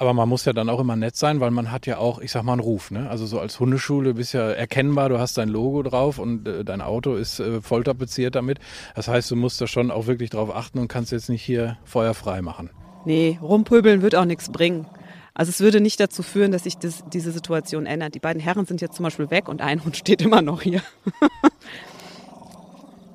Aber 0.00 0.14
man 0.14 0.30
muss 0.30 0.46
ja 0.46 0.54
dann 0.54 0.70
auch 0.70 0.80
immer 0.80 0.96
nett 0.96 1.14
sein, 1.14 1.40
weil 1.40 1.50
man 1.50 1.70
hat 1.70 1.84
ja 1.84 1.98
auch, 1.98 2.20
ich 2.20 2.32
sag 2.32 2.42
mal, 2.42 2.54
einen 2.54 2.62
Ruf. 2.62 2.90
Ne? 2.90 3.10
Also 3.10 3.26
so 3.26 3.38
als 3.38 3.60
Hundeschule 3.60 4.14
bist 4.14 4.32
ja 4.32 4.48
erkennbar, 4.48 5.10
du 5.10 5.18
hast 5.18 5.36
dein 5.36 5.50
Logo 5.50 5.82
drauf 5.82 6.18
und 6.18 6.48
äh, 6.48 6.64
dein 6.64 6.80
Auto 6.80 7.16
ist 7.16 7.38
äh, 7.38 7.60
voll 7.60 7.84
tapeziert 7.84 8.34
damit. 8.34 8.60
Das 8.94 9.08
heißt, 9.08 9.30
du 9.30 9.36
musst 9.36 9.60
da 9.60 9.66
schon 9.66 9.90
auch 9.90 10.06
wirklich 10.06 10.30
drauf 10.30 10.56
achten 10.56 10.78
und 10.78 10.88
kannst 10.88 11.12
jetzt 11.12 11.28
nicht 11.28 11.42
hier 11.42 11.76
feuerfrei 11.84 12.40
machen. 12.40 12.70
Nee, 13.04 13.38
rumpöbeln 13.42 14.00
wird 14.00 14.14
auch 14.14 14.24
nichts 14.24 14.50
bringen. 14.50 14.86
Also 15.34 15.50
es 15.50 15.60
würde 15.60 15.82
nicht 15.82 16.00
dazu 16.00 16.22
führen, 16.22 16.50
dass 16.50 16.64
sich 16.64 16.78
das, 16.78 17.04
diese 17.12 17.30
Situation 17.30 17.84
ändert. 17.84 18.14
Die 18.14 18.20
beiden 18.20 18.40
Herren 18.40 18.64
sind 18.64 18.80
jetzt 18.80 18.96
zum 18.96 19.04
Beispiel 19.04 19.30
weg 19.30 19.50
und 19.50 19.60
ein 19.60 19.84
Hund 19.84 19.98
steht 19.98 20.22
immer 20.22 20.40
noch 20.40 20.62
hier. 20.62 20.80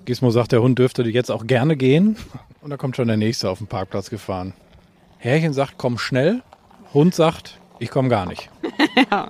Gizmo 0.05 0.29
sagt, 0.29 0.51
der 0.51 0.61
Hund 0.61 0.77
dürfte 0.77 1.01
jetzt 1.01 1.31
auch 1.31 1.47
gerne 1.47 1.77
gehen. 1.77 2.15
Und 2.61 2.69
da 2.69 2.77
kommt 2.77 2.95
schon 2.95 3.07
der 3.07 3.17
nächste 3.17 3.49
auf 3.49 3.57
den 3.57 3.65
Parkplatz 3.65 4.11
gefahren. 4.11 4.53
Herrchen 5.17 5.53
sagt, 5.53 5.79
komm 5.79 5.97
schnell. 5.97 6.43
Hund 6.95 7.13
sagt, 7.13 7.59
ich 7.79 7.91
komme 7.91 8.07
gar 8.07 8.25
nicht. 8.25 8.49
ja. 9.11 9.29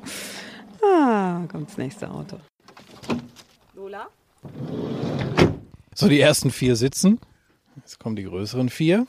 Ah, 0.84 1.42
kommt 1.52 1.68
das 1.68 1.78
nächste 1.80 2.10
Auto. 2.12 2.38
Lola? 3.74 4.08
So, 5.96 6.08
die 6.08 6.20
ersten 6.20 6.52
vier 6.52 6.76
sitzen. 6.76 7.20
Jetzt 7.78 8.00
kommen 8.00 8.16
die 8.16 8.24
größeren 8.24 8.70
vier. 8.70 9.08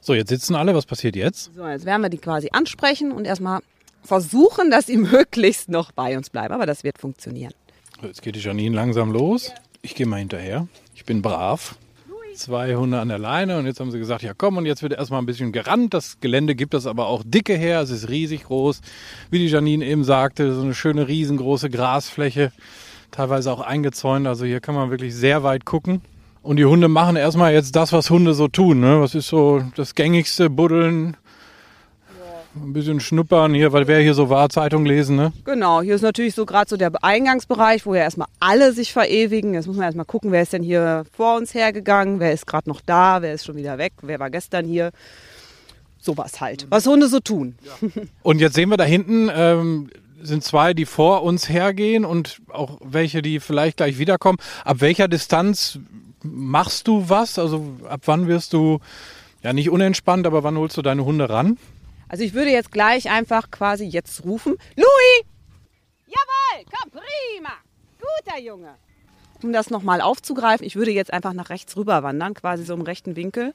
So, 0.00 0.12
jetzt 0.12 0.30
sitzen 0.30 0.56
alle. 0.56 0.74
Was 0.74 0.86
passiert 0.86 1.14
jetzt? 1.14 1.54
So, 1.54 1.68
jetzt 1.68 1.84
werden 1.84 2.02
wir 2.02 2.08
die 2.08 2.18
quasi 2.18 2.48
ansprechen 2.50 3.12
und 3.12 3.26
erstmal 3.26 3.60
versuchen, 4.02 4.72
dass 4.72 4.86
sie 4.86 4.96
möglichst 4.96 5.68
noch 5.68 5.92
bei 5.92 6.16
uns 6.16 6.30
bleiben. 6.30 6.52
Aber 6.52 6.66
das 6.66 6.82
wird 6.82 6.98
funktionieren. 6.98 7.54
Jetzt 8.02 8.22
geht 8.22 8.34
die 8.34 8.40
Janine 8.40 8.74
langsam 8.74 9.12
los. 9.12 9.52
Ich 9.82 9.94
gehe 9.94 10.06
mal 10.06 10.16
hinterher. 10.16 10.66
Ich 10.96 11.04
bin 11.04 11.22
brav. 11.22 11.76
Zwei 12.40 12.74
Hunde 12.74 12.98
an 12.98 13.08
der 13.08 13.18
Leine 13.18 13.58
und 13.58 13.66
jetzt 13.66 13.80
haben 13.80 13.90
sie 13.90 13.98
gesagt, 13.98 14.22
ja 14.22 14.32
komm 14.34 14.56
und 14.56 14.64
jetzt 14.64 14.82
wird 14.82 14.94
erstmal 14.94 15.20
ein 15.20 15.26
bisschen 15.26 15.52
gerannt. 15.52 15.92
Das 15.92 16.20
Gelände 16.20 16.54
gibt 16.54 16.72
es 16.72 16.86
aber 16.86 17.06
auch 17.06 17.22
dicke 17.22 17.54
her. 17.54 17.82
Es 17.82 17.90
ist 17.90 18.08
riesig 18.08 18.44
groß. 18.44 18.80
Wie 19.30 19.40
die 19.40 19.48
Janine 19.48 19.84
eben 19.84 20.04
sagte, 20.04 20.54
so 20.54 20.62
eine 20.62 20.72
schöne 20.72 21.06
riesengroße 21.06 21.68
Grasfläche. 21.68 22.50
Teilweise 23.10 23.52
auch 23.52 23.60
eingezäunt. 23.60 24.26
Also 24.26 24.46
hier 24.46 24.60
kann 24.60 24.74
man 24.74 24.88
wirklich 24.88 25.14
sehr 25.14 25.42
weit 25.42 25.66
gucken. 25.66 26.00
Und 26.42 26.56
die 26.56 26.64
Hunde 26.64 26.88
machen 26.88 27.16
erstmal 27.16 27.52
jetzt 27.52 27.76
das, 27.76 27.92
was 27.92 28.08
Hunde 28.08 28.32
so 28.32 28.48
tun. 28.48 28.80
Ne? 28.80 29.02
Was 29.02 29.14
ist 29.14 29.28
so 29.28 29.62
das 29.76 29.94
gängigste? 29.94 30.48
Buddeln, 30.48 31.18
ein 32.62 32.72
bisschen 32.72 33.00
schnuppern 33.00 33.54
hier, 33.54 33.72
weil 33.72 33.86
wer 33.86 34.00
hier 34.00 34.14
so 34.14 34.28
war, 34.28 34.48
Zeitung 34.48 34.84
lesen, 34.84 35.16
ne? 35.16 35.32
Genau, 35.44 35.82
hier 35.82 35.94
ist 35.94 36.02
natürlich 36.02 36.34
so 36.34 36.46
gerade 36.46 36.68
so 36.68 36.76
der 36.76 36.92
Eingangsbereich, 37.02 37.86
wo 37.86 37.94
ja 37.94 38.02
erstmal 38.02 38.28
alle 38.38 38.72
sich 38.72 38.92
verewigen. 38.92 39.54
Jetzt 39.54 39.66
muss 39.66 39.76
man 39.76 39.84
erstmal 39.84 40.06
gucken, 40.06 40.32
wer 40.32 40.42
ist 40.42 40.52
denn 40.52 40.62
hier 40.62 41.04
vor 41.12 41.36
uns 41.36 41.54
hergegangen, 41.54 42.20
wer 42.20 42.32
ist 42.32 42.46
gerade 42.46 42.68
noch 42.68 42.80
da, 42.80 43.22
wer 43.22 43.34
ist 43.34 43.44
schon 43.44 43.56
wieder 43.56 43.78
weg, 43.78 43.92
wer 44.02 44.18
war 44.18 44.30
gestern 44.30 44.64
hier. 44.64 44.90
Sowas 46.02 46.40
halt, 46.40 46.66
was 46.70 46.86
Hunde 46.86 47.08
so 47.08 47.20
tun. 47.20 47.56
Ja. 47.62 48.02
Und 48.22 48.40
jetzt 48.40 48.54
sehen 48.54 48.70
wir 48.70 48.78
da 48.78 48.84
hinten, 48.84 49.30
ähm, 49.34 49.90
sind 50.22 50.42
zwei, 50.42 50.72
die 50.72 50.86
vor 50.86 51.22
uns 51.22 51.48
hergehen 51.50 52.06
und 52.06 52.40
auch 52.48 52.78
welche, 52.82 53.20
die 53.20 53.38
vielleicht 53.38 53.76
gleich 53.78 53.98
wiederkommen. 53.98 54.38
Ab 54.64 54.78
welcher 54.80 55.08
Distanz 55.08 55.78
machst 56.22 56.88
du 56.88 57.08
was? 57.08 57.38
Also 57.38 57.76
ab 57.86 58.00
wann 58.06 58.28
wirst 58.28 58.54
du, 58.54 58.80
ja 59.42 59.52
nicht 59.52 59.70
unentspannt, 59.70 60.26
aber 60.26 60.42
wann 60.42 60.56
holst 60.56 60.76
du 60.76 60.82
deine 60.82 61.04
Hunde 61.04 61.28
ran? 61.28 61.58
Also 62.10 62.24
ich 62.24 62.34
würde 62.34 62.50
jetzt 62.50 62.72
gleich 62.72 63.08
einfach 63.08 63.52
quasi 63.52 63.84
jetzt 63.84 64.24
rufen, 64.24 64.56
Louis! 64.74 65.24
Jawohl, 66.08 66.66
komm, 66.68 66.90
prima! 66.90 67.52
Guter 68.00 68.40
Junge! 68.40 68.74
Um 69.44 69.52
das 69.52 69.70
nochmal 69.70 70.00
aufzugreifen, 70.00 70.66
ich 70.66 70.74
würde 70.74 70.90
jetzt 70.90 71.12
einfach 71.12 71.32
nach 71.34 71.50
rechts 71.50 71.76
rüber 71.76 72.02
wandern, 72.02 72.34
quasi 72.34 72.64
so 72.64 72.74
im 72.74 72.80
rechten 72.80 73.14
Winkel, 73.14 73.54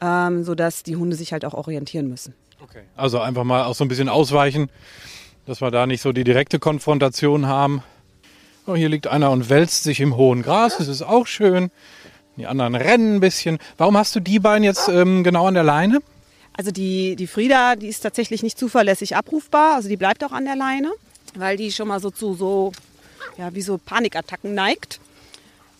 ähm, 0.00 0.42
sodass 0.42 0.82
die 0.82 0.96
Hunde 0.96 1.14
sich 1.14 1.32
halt 1.32 1.44
auch 1.44 1.54
orientieren 1.54 2.08
müssen. 2.08 2.34
Okay. 2.60 2.82
Also 2.96 3.20
einfach 3.20 3.44
mal 3.44 3.62
auch 3.62 3.76
so 3.76 3.84
ein 3.84 3.88
bisschen 3.88 4.08
ausweichen, 4.08 4.68
dass 5.46 5.60
wir 5.60 5.70
da 5.70 5.86
nicht 5.86 6.02
so 6.02 6.10
die 6.12 6.24
direkte 6.24 6.58
Konfrontation 6.58 7.46
haben. 7.46 7.84
Oh, 8.66 8.74
hier 8.74 8.88
liegt 8.88 9.06
einer 9.06 9.30
und 9.30 9.48
wälzt 9.48 9.84
sich 9.84 10.00
im 10.00 10.16
hohen 10.16 10.42
Gras, 10.42 10.76
das 10.78 10.88
ist 10.88 11.02
auch 11.02 11.28
schön. 11.28 11.70
Die 12.36 12.48
anderen 12.48 12.74
rennen 12.74 13.14
ein 13.14 13.20
bisschen. 13.20 13.58
Warum 13.78 13.96
hast 13.96 14.16
du 14.16 14.20
die 14.20 14.40
beiden 14.40 14.64
jetzt 14.64 14.88
ähm, 14.88 15.22
genau 15.22 15.46
an 15.46 15.54
der 15.54 15.62
Leine? 15.62 16.00
Also 16.56 16.70
die, 16.70 17.16
die 17.16 17.26
Frieda, 17.26 17.76
die 17.76 17.88
ist 17.88 18.00
tatsächlich 18.00 18.42
nicht 18.42 18.58
zuverlässig 18.58 19.16
abrufbar. 19.16 19.74
Also 19.74 19.88
die 19.88 19.96
bleibt 19.96 20.24
auch 20.24 20.32
an 20.32 20.44
der 20.44 20.56
Leine, 20.56 20.90
weil 21.34 21.56
die 21.56 21.70
schon 21.70 21.88
mal 21.88 22.00
so 22.00 22.10
zu 22.10 22.34
so, 22.34 22.72
ja, 23.36 23.54
wie 23.54 23.62
so 23.62 23.78
Panikattacken 23.78 24.54
neigt. 24.54 25.00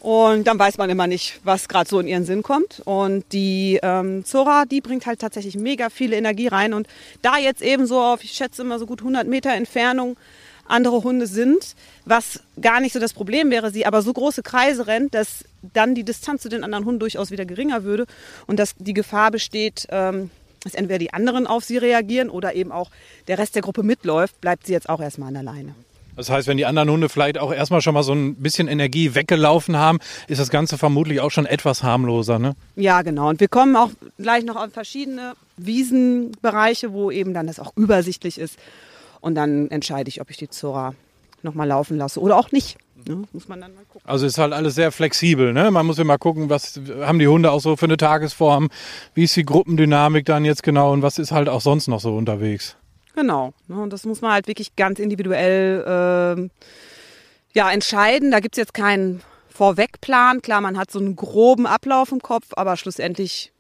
Und 0.01 0.47
dann 0.47 0.59
weiß 0.59 0.79
man 0.79 0.91
immer 0.91 1.07
nicht, 1.07 1.41
was 1.43 1.69
gerade 1.69 1.89
so 1.89 1.99
in 1.99 2.07
ihren 2.07 2.25
Sinn 2.25 2.43
kommt. 2.43 2.81
Und 2.85 3.25
die 3.33 3.81
ähm, 3.83 4.25
Zora, 4.25 4.65
die 4.67 4.81
bringt 4.81 5.07
halt 5.07 5.21
tatsächlich 5.21 5.57
mega 5.57 5.89
viele 5.91 6.17
Energie 6.17 6.49
rein. 6.49 6.75
Und 6.75 6.87
da 7.23 7.39
jetzt 7.39 7.63
eben 7.63 7.87
so 7.87 8.01
auf, 8.01 8.23
ich 8.23 8.33
schätze 8.33 8.63
immer 8.63 8.79
so 8.79 8.87
gut 8.87 9.01
100 9.01 9.27
Meter 9.27 9.53
Entfernung 9.53 10.17
andere 10.69 11.03
Hunde 11.03 11.27
sind, 11.27 11.75
was 12.05 12.41
gar 12.61 12.81
nicht 12.81 12.93
so 12.93 12.99
das 12.99 13.13
Problem 13.13 13.51
wäre, 13.51 13.71
sie 13.71 13.87
aber 13.87 14.03
so 14.03 14.13
große 14.13 14.43
Kreise 14.43 14.87
rennt, 14.87 15.15
dass 15.15 15.45
dann 15.63 15.95
die 15.95 16.05
Distanz 16.05 16.43
zu 16.43 16.49
den 16.49 16.65
anderen 16.65 16.85
Hunden 16.85 17.01
durchaus 17.01 17.31
wieder 17.31 17.45
geringer 17.45 17.85
würde 17.85 18.07
und 18.47 18.59
dass 18.59 18.75
die 18.77 18.95
Gefahr 18.95 19.31
besteht, 19.31 19.87
ähm, 19.91 20.31
dass 20.63 20.75
entweder 20.75 20.99
die 20.99 21.13
anderen 21.13 21.47
auf 21.47 21.65
sie 21.65 21.79
reagieren 21.79 22.31
oder 22.31 22.55
eben 22.55 22.73
auch 22.73 22.91
der 23.29 23.39
Rest 23.39 23.55
der 23.55 23.63
Gruppe 23.63 23.83
mitläuft, 23.83 24.41
bleibt 24.41 24.67
sie 24.67 24.73
jetzt 24.73 24.89
auch 24.89 25.01
erstmal 25.01 25.29
an 25.29 25.35
der 25.35 25.43
Leine. 25.43 25.75
Das 26.17 26.31
heißt, 26.31 26.49
wenn 26.49 26.57
die 26.57 26.65
anderen 26.65 26.91
Hunde 26.91 27.11
vielleicht 27.11 27.37
auch 27.37 27.53
erstmal 27.53 27.83
schon 27.83 27.93
mal 27.93 28.03
so 28.03 28.15
ein 28.15 28.37
bisschen 28.37 28.69
Energie 28.69 29.15
weggelaufen 29.15 29.77
haben, 29.77 29.99
ist 30.29 30.41
das 30.41 30.49
Ganze 30.49 30.79
vermutlich 30.79 31.21
auch 31.21 31.31
schon 31.31 31.45
etwas 31.45 31.83
harmloser, 31.83 32.39
ne? 32.39 32.57
Ja, 32.75 33.03
genau. 33.03 33.29
Und 33.29 33.39
wir 33.39 33.49
kommen 33.49 33.77
auch 33.77 33.91
gleich 34.19 34.43
noch 34.45 34.57
auf 34.57 34.73
verschiedene 34.73 35.35
Wiesenbereiche, 35.59 36.93
wo 36.93 37.11
eben 37.11 37.35
dann 37.35 37.47
das 37.47 37.61
auch 37.61 37.77
übersichtlich 37.77 38.39
ist. 38.39 38.59
Und 39.21 39.35
dann 39.35 39.71
entscheide 39.71 40.09
ich, 40.09 40.23
ob 40.23 40.31
ich 40.31 40.39
die 40.39 40.49
Zora 40.49 40.95
nochmal 41.43 41.69
laufen 41.69 41.99
lasse 41.99 42.19
oder 42.21 42.39
auch 42.39 42.51
nicht. 42.51 42.79
Ne? 43.09 43.23
Muss 43.33 43.49
man 43.49 43.61
dann 43.61 43.75
mal 43.75 43.85
gucken. 43.85 44.09
Also 44.09 44.27
ist 44.27 44.39
halt 44.39 44.53
alles 44.53 44.75
sehr 44.75 44.93
flexibel. 44.93 45.53
Ne? 45.53 45.71
Man 45.71 45.87
muss 45.87 45.99
ja 45.99 46.05
mal 46.05 46.19
gucken, 46.19 46.51
was 46.51 46.81
haben 47.01 47.19
die 47.19 47.29
Hunde 47.29 47.51
auch 47.51 47.61
so 47.61 47.77
für 47.77 47.87
eine 47.87 47.97
Tagesform, 47.97 48.69
wie 49.15 49.25
ist 49.25 49.37
die 49.37 49.45
Gruppendynamik 49.45 50.25
dann 50.25 50.45
jetzt 50.45 50.63
genau 50.63 50.93
und 50.93 51.03
was 51.03 51.19
ist 51.19 51.33
halt 51.33 51.49
auch 51.49 51.61
sonst 51.61 51.89
noch 51.89 52.01
so 52.01 52.17
unterwegs. 52.17 52.77
Genau. 53.15 53.53
Ne? 53.69 53.81
Und 53.81 53.93
das 53.93 54.05
muss 54.05 54.21
man 54.21 54.33
halt 54.33 54.47
wirklich 54.49 54.77
ganz 54.77 54.99
individuell 54.99 55.85
äh, 55.87 56.49
ja, 57.55 57.71
entscheiden. 57.71 58.31
Da 58.31 58.41
gibt 58.41 58.57
es 58.57 58.59
jetzt 58.59 58.75
keinen 58.75 59.23
Vorwegplan. 59.49 60.43
Klar, 60.43 60.61
man 60.61 60.77
hat 60.77 60.91
so 60.91 60.99
einen 60.99 61.17
groben 61.17 61.67
Ablauf 61.67 62.13
im 62.13 62.21
Kopf, 62.21 62.49
aber 62.57 62.77
schlussendlich 62.77 63.53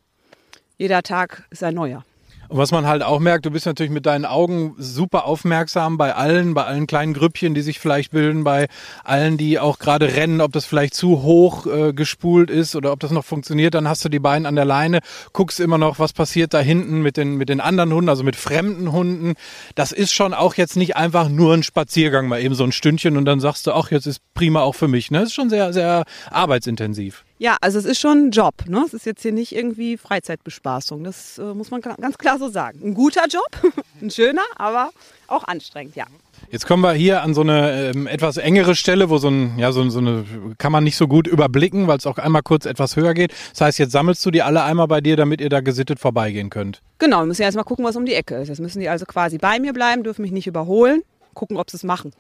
jeder 0.77 1.03
Tag 1.03 1.45
ist 1.51 1.63
ein 1.63 1.75
neuer. 1.75 2.05
Und 2.49 2.59
was 2.59 2.71
man 2.71 2.87
halt 2.87 3.03
auch 3.03 3.19
merkt, 3.19 3.47
du 3.47 3.51
bist 3.51 3.67
natürlich 3.67 3.93
mit 3.93 4.07
deinen 4.07 4.25
Augen 4.25 4.75
super 4.79 5.25
aufmerksam 5.25 5.99
bei 5.99 6.15
allen, 6.15 6.55
bei 6.55 6.65
allen 6.65 6.87
kleinen 6.87 7.15
Grüppchen, 7.15 7.55
die 7.55 7.63
sich 7.63 7.81
vielleicht 7.81 8.13
bilden, 8.13 8.45
bei 8.45 8.69
allen, 9.05 9.37
die 9.37 9.59
auch 9.59 9.79
gerade 9.79 10.15
rennen, 10.15 10.41
ob 10.41 10.53
das 10.53 10.65
vielleicht 10.65 10.95
zu 10.95 11.23
hoch 11.23 11.67
äh, 11.67 11.93
gespult 11.93 12.51
ist 12.51 12.77
oder 12.77 12.93
ob 12.93 13.01
das 13.01 13.11
noch 13.11 13.25
funktioniert. 13.25 13.75
Dann 13.75 13.89
hast 13.89 14.05
du 14.05 14.09
die 14.09 14.19
beiden 14.19 14.47
an 14.47 14.57
der 14.57 14.65
Leine, 14.65 15.01
guckst 15.33 15.61
immer 15.61 15.79
noch, 15.79 15.99
was 15.99 16.13
passiert 16.13 16.55
da 16.55 16.61
hinten 16.61 17.03
mit 17.03 17.17
den, 17.17 17.37
mit 17.37 17.49
den 17.49 17.61
anderen 17.61 17.93
Hunden, 17.93 18.09
also 18.09 18.23
mit 18.23 18.37
fremden 18.37 18.93
Hunden. 18.93 19.35
Das 19.75 19.93
ist 19.93 20.13
schon 20.13 20.35
auch 20.35 20.55
jetzt 20.55 20.77
nicht 20.77 20.97
einfach 20.97 21.29
nur 21.29 21.55
ein 21.55 21.63
Spaziergang, 21.63 22.29
mal 22.29 22.41
eben 22.41 22.55
so 22.55 22.65
ein 22.65 22.73
Stündchen 22.73 23.17
und 23.17 23.25
dann 23.25 23.41
sagst 23.41 23.67
du, 23.67 23.73
ach, 23.73 23.91
jetzt 23.91 24.07
ist 24.07 24.21
prima 24.35 24.61
auch 24.61 24.75
für 24.75 24.89
mich. 24.89 25.11
Ne? 25.11 25.19
Das 25.21 25.29
ist 25.29 25.35
schon 25.35 25.51
sehr, 25.51 25.73
sehr 25.73 26.05
arbeitsintensiv. 26.31 27.26
Ja, 27.39 27.59
also 27.61 27.79
es 27.79 27.85
ist 27.85 28.01
schon 28.01 28.29
ein 28.29 28.31
Job. 28.31 28.55
Ne? 28.67 28.83
Es 28.87 28.95
ist 28.95 29.05
jetzt 29.05 29.21
hier 29.23 29.33
nicht 29.33 29.55
irgendwie 29.55 29.99
Freizeitbespaßung. 29.99 31.05
Das 31.05 31.39
äh, 31.39 31.55
muss 31.55 31.71
man 31.71 31.83
ganz 31.83 32.17
klar 32.17 32.39
so 32.39 32.49
sagen. 32.49 32.81
Ein 32.83 32.95
guter 32.95 33.27
Job, 33.29 33.49
ein 34.01 34.11
schöner, 34.11 34.43
aber 34.57 34.91
auch 35.27 35.45
anstrengend, 35.45 35.97
ja. 35.97 36.07
Jetzt 36.51 36.67
kommen 36.67 36.83
wir 36.83 36.93
hier 36.93 37.23
an 37.23 37.35
so 37.35 37.41
eine 37.43 37.91
ähm, 37.91 38.07
etwas 38.07 38.37
engere 38.37 38.75
Stelle, 38.75 39.11
wo 39.11 39.19
so 39.19 39.29
ein, 39.29 39.59
ja, 39.59 39.73
so, 39.73 39.89
so 39.91 39.99
eine, 39.99 40.25
kann 40.59 40.73
man 40.73 40.85
nicht 40.85 40.97
so 40.97 41.09
gut 41.09 41.27
überblicken, 41.27 41.87
weil 41.89 41.99
es 41.99 42.07
auch 42.07 42.19
einmal 42.19 42.43
kurz 42.43 42.65
etwas 42.65 42.97
höher 42.97 43.15
geht. 43.15 43.35
Das 43.51 43.61
heißt, 43.63 43.79
jetzt 43.79 43.93
sammelst 43.93 44.25
du 44.25 44.31
die 44.31 44.43
alle 44.43 44.63
einmal 44.63 44.87
bei 44.87 45.01
dir, 45.01 45.17
damit 45.17 45.41
ihr 45.41 45.49
da 45.49 45.61
gesittet 45.61 45.99
vorbeigehen 45.99 46.49
könnt. 46.49 46.81
Genau, 46.99 47.19
wir 47.21 47.27
müssen 47.27 47.43
ja 47.43 47.47
erstmal 47.47 47.65
gucken, 47.65 47.85
was 47.85 47.97
um 47.97 48.07
die 48.07 48.15
Ecke 48.15 48.37
ist. 48.37 48.49
Jetzt 48.49 48.61
müssen 48.61 48.81
die 48.81 48.89
also 48.89 49.05
quasi 49.05 49.39
bei 49.39 49.59
mir 49.59 49.73
bleiben, 49.73 50.05
dürfen 50.05 50.23
mich 50.23 50.33
nicht 50.33 50.47
überholen, 50.47 51.03
gucken, 51.35 51.57
ob 51.57 51.71
sie 51.71 51.77
es 51.77 51.83
machen. 51.83 52.13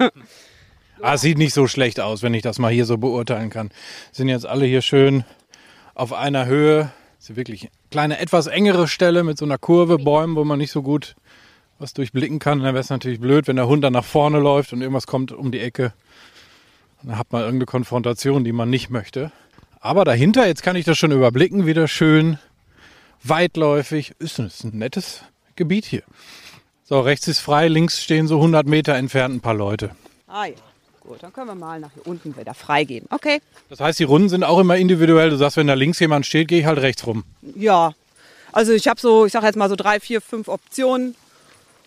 Ah, 1.00 1.16
sieht 1.16 1.38
nicht 1.38 1.54
so 1.54 1.66
schlecht 1.66 2.00
aus, 2.00 2.22
wenn 2.22 2.34
ich 2.34 2.42
das 2.42 2.58
mal 2.58 2.72
hier 2.72 2.86
so 2.86 2.98
beurteilen 2.98 3.50
kann. 3.50 3.70
Sind 4.12 4.28
jetzt 4.28 4.46
alle 4.46 4.64
hier 4.64 4.82
schön 4.82 5.24
auf 5.94 6.12
einer 6.12 6.46
Höhe. 6.46 6.92
Das 7.18 7.30
ist 7.30 7.36
wirklich 7.36 7.62
eine 7.62 7.70
kleine, 7.90 8.18
etwas 8.18 8.46
engere 8.46 8.88
Stelle 8.88 9.24
mit 9.24 9.38
so 9.38 9.44
einer 9.44 9.58
Kurve, 9.58 9.98
Bäumen, 9.98 10.36
wo 10.36 10.44
man 10.44 10.58
nicht 10.58 10.70
so 10.70 10.82
gut 10.82 11.16
was 11.78 11.92
durchblicken 11.94 12.38
kann. 12.38 12.60
dann 12.60 12.74
wäre 12.74 12.82
es 12.82 12.90
natürlich 12.90 13.20
blöd, 13.20 13.48
wenn 13.48 13.56
der 13.56 13.66
Hund 13.66 13.82
dann 13.82 13.92
nach 13.92 14.04
vorne 14.04 14.38
läuft 14.38 14.72
und 14.72 14.80
irgendwas 14.80 15.06
kommt 15.06 15.32
um 15.32 15.50
die 15.50 15.60
Ecke. 15.60 15.92
dann 17.02 17.18
hat 17.18 17.32
man 17.32 17.42
irgendeine 17.42 17.66
Konfrontation, 17.66 18.44
die 18.44 18.52
man 18.52 18.70
nicht 18.70 18.90
möchte. 18.90 19.32
Aber 19.80 20.04
dahinter, 20.04 20.46
jetzt 20.46 20.62
kann 20.62 20.76
ich 20.76 20.84
das 20.84 20.96
schon 20.96 21.12
überblicken, 21.12 21.66
wieder 21.66 21.88
schön 21.88 22.38
weitläufig. 23.22 24.14
Ist 24.18 24.38
ein 24.38 24.50
nettes 24.72 25.22
Gebiet 25.56 25.84
hier. 25.84 26.02
So, 26.84 27.00
rechts 27.00 27.28
ist 27.28 27.40
frei, 27.40 27.68
links 27.68 28.02
stehen 28.02 28.28
so 28.28 28.36
100 28.36 28.66
Meter 28.66 28.94
entfernt 28.94 29.34
ein 29.34 29.40
paar 29.40 29.54
Leute. 29.54 29.90
Ah 30.26 30.46
ja, 30.46 30.54
gut, 31.06 31.22
dann 31.22 31.32
können 31.32 31.48
wir 31.48 31.54
mal 31.54 31.80
nach 31.80 31.92
hier 31.92 32.06
unten 32.06 32.36
wieder 32.36 32.54
freigeben. 32.54 33.08
Okay. 33.10 33.40
Das 33.68 33.80
heißt, 33.80 33.98
die 33.98 34.04
Runden 34.04 34.28
sind 34.28 34.44
auch 34.44 34.58
immer 34.58 34.76
individuell. 34.76 35.30
Du 35.30 35.36
sagst, 35.36 35.56
wenn 35.56 35.66
da 35.66 35.74
links 35.74 35.98
jemand 36.00 36.26
steht, 36.26 36.48
gehe 36.48 36.60
ich 36.60 36.66
halt 36.66 36.78
rechts 36.78 37.06
rum. 37.06 37.24
Ja, 37.54 37.94
also 38.52 38.72
ich 38.72 38.88
habe 38.88 39.00
so, 39.00 39.26
ich 39.26 39.32
sage 39.32 39.46
jetzt 39.46 39.56
mal 39.56 39.68
so 39.68 39.76
drei, 39.76 40.00
vier, 40.00 40.20
fünf 40.20 40.48
Optionen 40.48 41.16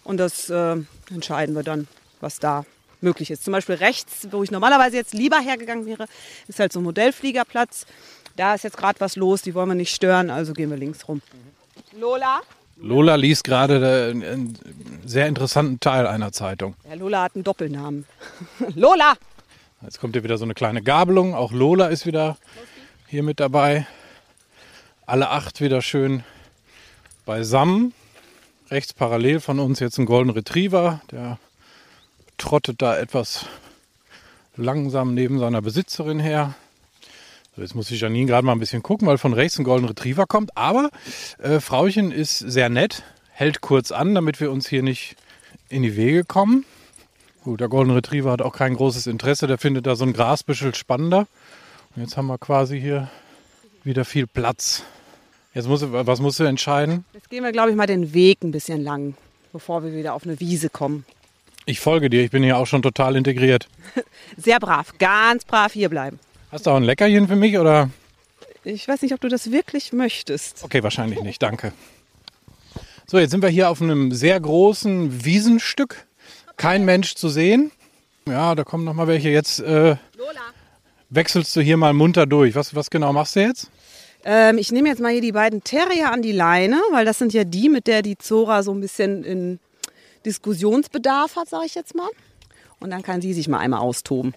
und 0.03 0.17
das 0.17 0.49
äh, 0.49 0.75
entscheiden 1.09 1.55
wir 1.55 1.63
dann, 1.63 1.87
was 2.19 2.39
da 2.39 2.65
möglich 3.01 3.31
ist. 3.31 3.43
Zum 3.43 3.53
Beispiel 3.53 3.75
rechts, 3.75 4.27
wo 4.31 4.43
ich 4.43 4.51
normalerweise 4.51 4.95
jetzt 4.95 5.13
lieber 5.13 5.39
hergegangen 5.39 5.85
wäre, 5.85 6.07
ist 6.47 6.59
halt 6.59 6.73
so 6.73 6.79
ein 6.79 6.83
Modellfliegerplatz. 6.83 7.85
Da 8.35 8.55
ist 8.55 8.63
jetzt 8.63 8.77
gerade 8.77 8.99
was 8.99 9.15
los, 9.15 9.41
die 9.41 9.55
wollen 9.55 9.69
wir 9.69 9.75
nicht 9.75 9.93
stören, 9.93 10.29
also 10.29 10.53
gehen 10.53 10.69
wir 10.69 10.77
links 10.77 11.07
rum. 11.07 11.21
Lola? 11.97 12.41
Lola 12.79 13.15
liest 13.15 13.43
gerade 13.43 14.09
äh, 14.09 14.11
einen 14.11 14.57
sehr 15.05 15.27
interessanten 15.27 15.79
Teil 15.79 16.05
einer 16.05 16.31
Zeitung. 16.31 16.75
Ja, 16.87 16.95
Lola 16.95 17.23
hat 17.23 17.35
einen 17.35 17.43
Doppelnamen. 17.43 18.05
Lola! 18.75 19.15
Jetzt 19.81 19.99
kommt 19.99 20.15
hier 20.15 20.23
wieder 20.23 20.37
so 20.37 20.43
eine 20.43 20.53
kleine 20.53 20.81
Gabelung. 20.81 21.35
Auch 21.35 21.51
Lola 21.51 21.87
ist 21.87 22.05
wieder 22.05 22.37
hier 23.07 23.23
mit 23.23 23.39
dabei. 23.39 23.87
Alle 25.05 25.29
acht 25.29 25.61
wieder 25.61 25.81
schön 25.81 26.23
beisammen. 27.25 27.93
Rechts 28.69 28.93
parallel 28.93 29.39
von 29.39 29.59
uns 29.59 29.79
jetzt 29.79 29.97
ein 29.97 30.05
Golden 30.05 30.31
Retriever. 30.31 31.01
Der 31.11 31.39
trottet 32.37 32.81
da 32.81 32.97
etwas 32.97 33.45
langsam 34.55 35.13
neben 35.13 35.39
seiner 35.39 35.61
Besitzerin 35.61 36.19
her. 36.19 36.55
So, 37.57 37.63
jetzt 37.63 37.73
muss 37.73 37.89
ich 37.89 37.99
Janine 37.99 38.27
gerade 38.27 38.45
mal 38.45 38.51
ein 38.51 38.59
bisschen 38.59 38.83
gucken, 38.83 39.07
weil 39.07 39.17
von 39.17 39.33
rechts 39.33 39.57
ein 39.57 39.63
Golden 39.63 39.87
Retriever 39.87 40.27
kommt. 40.27 40.55
Aber 40.55 40.91
äh, 41.39 41.59
Frauchen 41.59 42.11
ist 42.11 42.37
sehr 42.37 42.69
nett, 42.69 43.01
hält 43.31 43.61
kurz 43.61 43.91
an, 43.91 44.13
damit 44.13 44.39
wir 44.39 44.51
uns 44.51 44.69
hier 44.69 44.83
nicht 44.83 45.15
in 45.67 45.81
die 45.81 45.97
Wege 45.97 46.23
kommen. 46.23 46.65
Gut, 47.43 47.59
der 47.59 47.67
Golden 47.67 47.89
Retriever 47.89 48.29
hat 48.29 48.43
auch 48.43 48.53
kein 48.53 48.75
großes 48.75 49.07
Interesse, 49.07 49.47
der 49.47 49.57
findet 49.57 49.87
da 49.87 49.95
so 49.95 50.05
ein 50.05 50.13
Grasbüschel 50.13 50.75
spannender. 50.75 51.25
Und 51.95 52.03
jetzt 52.03 52.15
haben 52.15 52.27
wir 52.27 52.37
quasi 52.37 52.79
hier 52.79 53.09
wieder 53.83 54.05
viel 54.05 54.27
Platz. 54.27 54.83
Jetzt 55.55 55.67
muss, 55.67 55.81
was 55.83 56.19
musst 56.19 56.39
du 56.39 56.43
entscheiden? 56.43 57.05
Jetzt 57.13 57.31
gehen 57.31 57.43
wir, 57.43 57.51
glaube 57.53 57.71
ich, 57.71 57.75
mal 57.75 57.87
den 57.87 58.13
Weg 58.13 58.43
ein 58.43 58.51
bisschen 58.51 58.83
lang, 58.83 59.15
bevor 59.51 59.83
wir 59.83 59.95
wieder 59.95 60.13
auf 60.13 60.25
eine 60.25 60.39
Wiese 60.39 60.69
kommen. 60.69 61.05
Ich 61.65 61.79
folge 61.79 62.11
dir, 62.11 62.23
ich 62.23 62.29
bin 62.29 62.43
hier 62.43 62.57
auch 62.57 62.67
schon 62.67 62.83
total 62.83 63.15
integriert. 63.15 63.67
Sehr 64.37 64.59
brav, 64.59 64.93
ganz 64.99 65.43
brav 65.43 65.73
hier 65.73 65.89
bleiben. 65.89 66.19
Hast 66.51 66.65
du 66.65 66.71
auch 66.71 66.77
ein 66.77 66.83
Leckerchen 66.83 67.27
für 67.27 67.35
mich 67.35 67.57
oder? 67.57 67.89
Ich 68.63 68.87
weiß 68.87 69.01
nicht, 69.01 69.13
ob 69.13 69.21
du 69.21 69.27
das 69.27 69.51
wirklich 69.51 69.91
möchtest. 69.91 70.63
Okay, 70.63 70.81
wahrscheinlich 70.81 71.21
nicht, 71.21 71.41
danke. 71.41 71.73
So, 73.05 73.19
jetzt 73.19 73.31
sind 73.31 73.41
wir 73.41 73.49
hier 73.49 73.69
auf 73.69 73.81
einem 73.81 74.11
sehr 74.11 74.39
großen 74.39 75.25
Wiesenstück. 75.25 76.07
Kein 76.57 76.85
Mensch 76.85 77.15
zu 77.15 77.29
sehen. 77.29 77.71
Ja, 78.25 78.55
da 78.55 78.63
kommen 78.63 78.83
noch 78.83 78.93
mal 78.93 79.07
welche. 79.07 79.29
Jetzt 79.29 79.59
äh, 79.59 79.95
wechselst 81.09 81.55
du 81.55 81.61
hier 81.61 81.77
mal 81.77 81.93
munter 81.93 82.25
durch. 82.25 82.55
Was, 82.55 82.75
was 82.75 82.89
genau 82.89 83.13
machst 83.13 83.35
du 83.35 83.41
jetzt? 83.41 83.69
Ähm, 84.25 84.57
ich 84.57 84.71
nehme 84.71 84.89
jetzt 84.89 84.99
mal 84.99 85.11
hier 85.11 85.21
die 85.21 85.31
beiden 85.31 85.63
Terrier 85.63 86.11
an 86.11 86.21
die 86.21 86.33
Leine, 86.33 86.81
weil 86.91 87.05
das 87.05 87.19
sind 87.19 87.33
ja 87.33 87.43
die, 87.43 87.69
mit 87.69 87.87
der 87.87 88.01
die 88.01 88.17
Zora 88.17 88.63
so 88.63 88.73
ein 88.73 88.81
bisschen 88.81 89.23
in 89.23 89.59
Diskussionsbedarf 90.25 91.35
hat, 91.35 91.47
sage 91.47 91.65
ich 91.65 91.75
jetzt 91.75 91.95
mal. 91.95 92.09
Und 92.79 92.89
dann 92.89 93.03
kann 93.03 93.21
sie 93.21 93.33
sich 93.33 93.47
mal 93.47 93.59
einmal 93.59 93.79
austoben. 93.79 94.33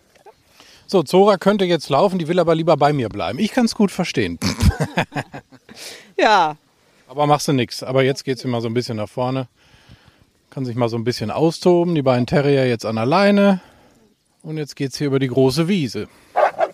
So, 0.91 1.05
Zora 1.05 1.37
könnte 1.37 1.65
jetzt 1.67 1.89
laufen, 1.89 2.19
die 2.19 2.27
will 2.27 2.41
aber 2.41 2.57
lieber 2.57 2.77
bei 2.77 2.93
mir 2.93 3.09
bleiben. 3.09 3.39
Ich 3.39 3.53
kann 3.53 3.65
es 3.65 3.77
gut 3.77 3.93
verstehen. 3.93 4.41
Ja, 6.19 6.57
Aber 7.09 7.27
machst 7.27 7.49
du 7.49 7.53
nichts. 7.53 7.83
Aber 7.83 8.03
jetzt 8.03 8.25
geht 8.25 8.39
sie 8.41 8.49
mal 8.49 8.61
so 8.61 8.69
ein 8.69 8.75
bisschen 8.75 8.97
nach 8.97 9.09
vorne. 9.09 9.47
Kann 10.51 10.67
sich 10.67 10.75
mal 10.75 10.89
so 10.89 10.99
ein 10.99 11.05
bisschen 11.05 11.31
austoben. 11.31 11.95
Die 11.95 12.03
beiden 12.03 12.27
Terrier 12.27 12.67
jetzt 12.67 12.85
an 12.85 12.97
der 12.97 13.07
Leine. 13.07 13.61
Und 14.43 14.59
jetzt 14.59 14.75
geht's 14.77 14.99
hier 14.99 15.07
über 15.07 15.21
die 15.21 15.29
große 15.29 15.69
Wiese. 15.69 16.09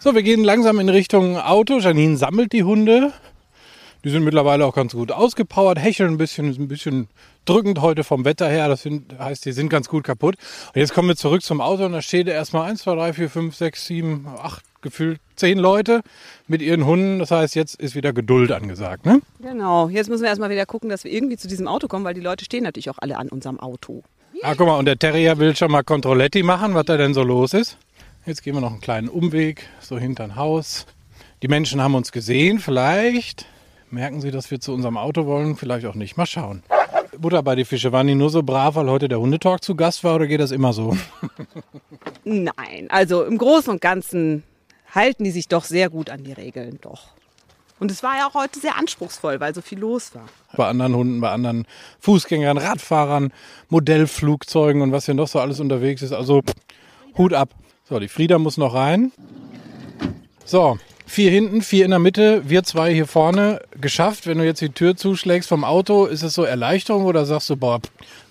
So, 0.00 0.14
wir 0.14 0.22
gehen 0.22 0.42
langsam 0.42 0.80
in 0.80 0.88
Richtung 0.88 1.36
Auto. 1.36 1.78
Janine 1.78 2.16
sammelt 2.16 2.52
die 2.54 2.64
Hunde. 2.64 3.12
Die 4.04 4.10
sind 4.10 4.24
mittlerweile 4.24 4.64
auch 4.66 4.74
ganz 4.74 4.92
gut 4.92 5.10
ausgepowert, 5.10 5.78
hecheln 5.78 6.14
ein 6.14 6.18
bisschen, 6.18 6.50
ist 6.50 6.58
ein 6.58 6.68
bisschen 6.68 7.08
drückend 7.44 7.80
heute 7.80 8.04
vom 8.04 8.24
Wetter 8.24 8.48
her. 8.48 8.68
Das 8.68 8.86
heißt, 8.86 9.44
die 9.44 9.52
sind 9.52 9.68
ganz 9.68 9.88
gut 9.88 10.04
kaputt. 10.04 10.36
Und 10.74 10.80
jetzt 10.80 10.94
kommen 10.94 11.08
wir 11.08 11.16
zurück 11.16 11.42
zum 11.42 11.60
Auto 11.60 11.84
und 11.84 11.92
da 11.92 12.02
steht 12.02 12.28
erstmal 12.28 12.70
1, 12.70 12.82
2, 12.82 12.94
3, 12.94 13.12
4, 13.14 13.30
5, 13.30 13.56
6, 13.56 13.86
7, 13.86 14.26
8, 14.42 14.64
gefühlt 14.82 15.20
10 15.36 15.58
Leute 15.58 16.02
mit 16.46 16.62
ihren 16.62 16.86
Hunden. 16.86 17.18
Das 17.18 17.30
heißt, 17.30 17.54
jetzt 17.54 17.80
ist 17.80 17.94
wieder 17.94 18.12
Geduld 18.12 18.52
angesagt. 18.52 19.06
Ne? 19.06 19.20
genau. 19.40 19.88
Jetzt 19.88 20.08
müssen 20.08 20.22
wir 20.22 20.28
erstmal 20.28 20.50
wieder 20.50 20.66
gucken, 20.66 20.90
dass 20.90 21.04
wir 21.04 21.12
irgendwie 21.12 21.36
zu 21.36 21.48
diesem 21.48 21.66
Auto 21.66 21.88
kommen, 21.88 22.04
weil 22.04 22.14
die 22.14 22.20
Leute 22.20 22.44
stehen 22.44 22.64
natürlich 22.64 22.90
auch 22.90 22.98
alle 22.98 23.16
an 23.16 23.28
unserem 23.28 23.58
Auto. 23.58 24.02
Ah, 24.42 24.54
guck 24.54 24.66
mal, 24.66 24.78
und 24.78 24.84
der 24.84 24.98
Terrier 24.98 25.38
will 25.38 25.56
schon 25.56 25.70
mal 25.70 25.82
Controletti 25.82 26.42
machen, 26.42 26.74
was 26.74 26.84
da 26.84 26.96
denn 26.96 27.14
so 27.14 27.22
los 27.22 27.54
ist. 27.54 27.78
Jetzt 28.26 28.42
gehen 28.42 28.54
wir 28.54 28.60
noch 28.60 28.72
einen 28.72 28.80
kleinen 28.80 29.08
Umweg, 29.08 29.66
so 29.80 29.98
hinterm 29.98 30.36
Haus. 30.36 30.84
Die 31.42 31.48
Menschen 31.48 31.80
haben 31.80 31.94
uns 31.94 32.12
gesehen, 32.12 32.58
vielleicht 32.58 33.46
merken 33.90 34.20
sie, 34.20 34.30
dass 34.30 34.50
wir 34.50 34.60
zu 34.60 34.72
unserem 34.72 34.96
Auto 34.96 35.26
wollen, 35.26 35.56
vielleicht 35.56 35.86
auch 35.86 35.94
nicht. 35.94 36.16
Mal 36.16 36.26
schauen. 36.26 36.62
Butter 37.18 37.42
bei 37.42 37.54
die 37.54 37.64
Fische, 37.64 37.92
waren 37.92 38.06
die 38.06 38.14
nur 38.14 38.30
so 38.30 38.42
brav, 38.42 38.74
weil 38.74 38.90
heute 38.90 39.08
der 39.08 39.20
Hundetalk 39.20 39.62
zu 39.62 39.74
Gast 39.74 40.04
war 40.04 40.16
oder 40.16 40.26
geht 40.26 40.40
das 40.40 40.50
immer 40.50 40.72
so? 40.72 40.96
Nein, 42.24 42.88
also 42.88 43.24
im 43.24 43.38
Großen 43.38 43.70
und 43.70 43.80
Ganzen 43.80 44.42
halten 44.94 45.24
die 45.24 45.30
sich 45.30 45.48
doch 45.48 45.64
sehr 45.64 45.90
gut 45.90 46.10
an 46.10 46.24
die 46.24 46.32
Regeln, 46.32 46.78
doch. 46.82 47.08
Und 47.78 47.90
es 47.90 48.02
war 48.02 48.16
ja 48.16 48.28
auch 48.28 48.34
heute 48.34 48.58
sehr 48.58 48.76
anspruchsvoll, 48.78 49.38
weil 49.38 49.54
so 49.54 49.60
viel 49.60 49.78
los 49.78 50.14
war. 50.14 50.26
Bei 50.56 50.66
anderen 50.66 50.94
Hunden, 50.94 51.20
bei 51.20 51.30
anderen 51.30 51.66
Fußgängern, 52.00 52.56
Radfahrern, 52.56 53.32
Modellflugzeugen 53.68 54.80
und 54.80 54.92
was 54.92 55.04
hier 55.04 55.14
noch 55.14 55.28
so 55.28 55.40
alles 55.40 55.60
unterwegs 55.60 56.00
ist. 56.00 56.12
Also 56.12 56.42
Hut 57.18 57.34
ab. 57.34 57.50
So, 57.84 57.98
die 57.98 58.08
Frieda 58.08 58.38
muss 58.38 58.56
noch 58.56 58.74
rein. 58.74 59.12
So, 60.44 60.78
vier 61.06 61.30
hinten, 61.30 61.62
vier 61.62 61.84
in 61.84 61.90
der 61.90 62.00
Mitte, 62.00 62.42
wir 62.48 62.64
zwei 62.64 62.92
hier 62.92 63.06
vorne. 63.06 63.62
Geschafft. 63.80 64.26
Wenn 64.26 64.38
du 64.38 64.44
jetzt 64.44 64.60
die 64.60 64.70
Tür 64.70 64.96
zuschlägst 64.96 65.48
vom 65.48 65.64
Auto, 65.64 66.06
ist 66.06 66.22
es 66.22 66.34
so 66.34 66.42
Erleichterung 66.42 67.04
oder 67.04 67.24
sagst 67.24 67.48
du, 67.48 67.56
boah, 67.56 67.80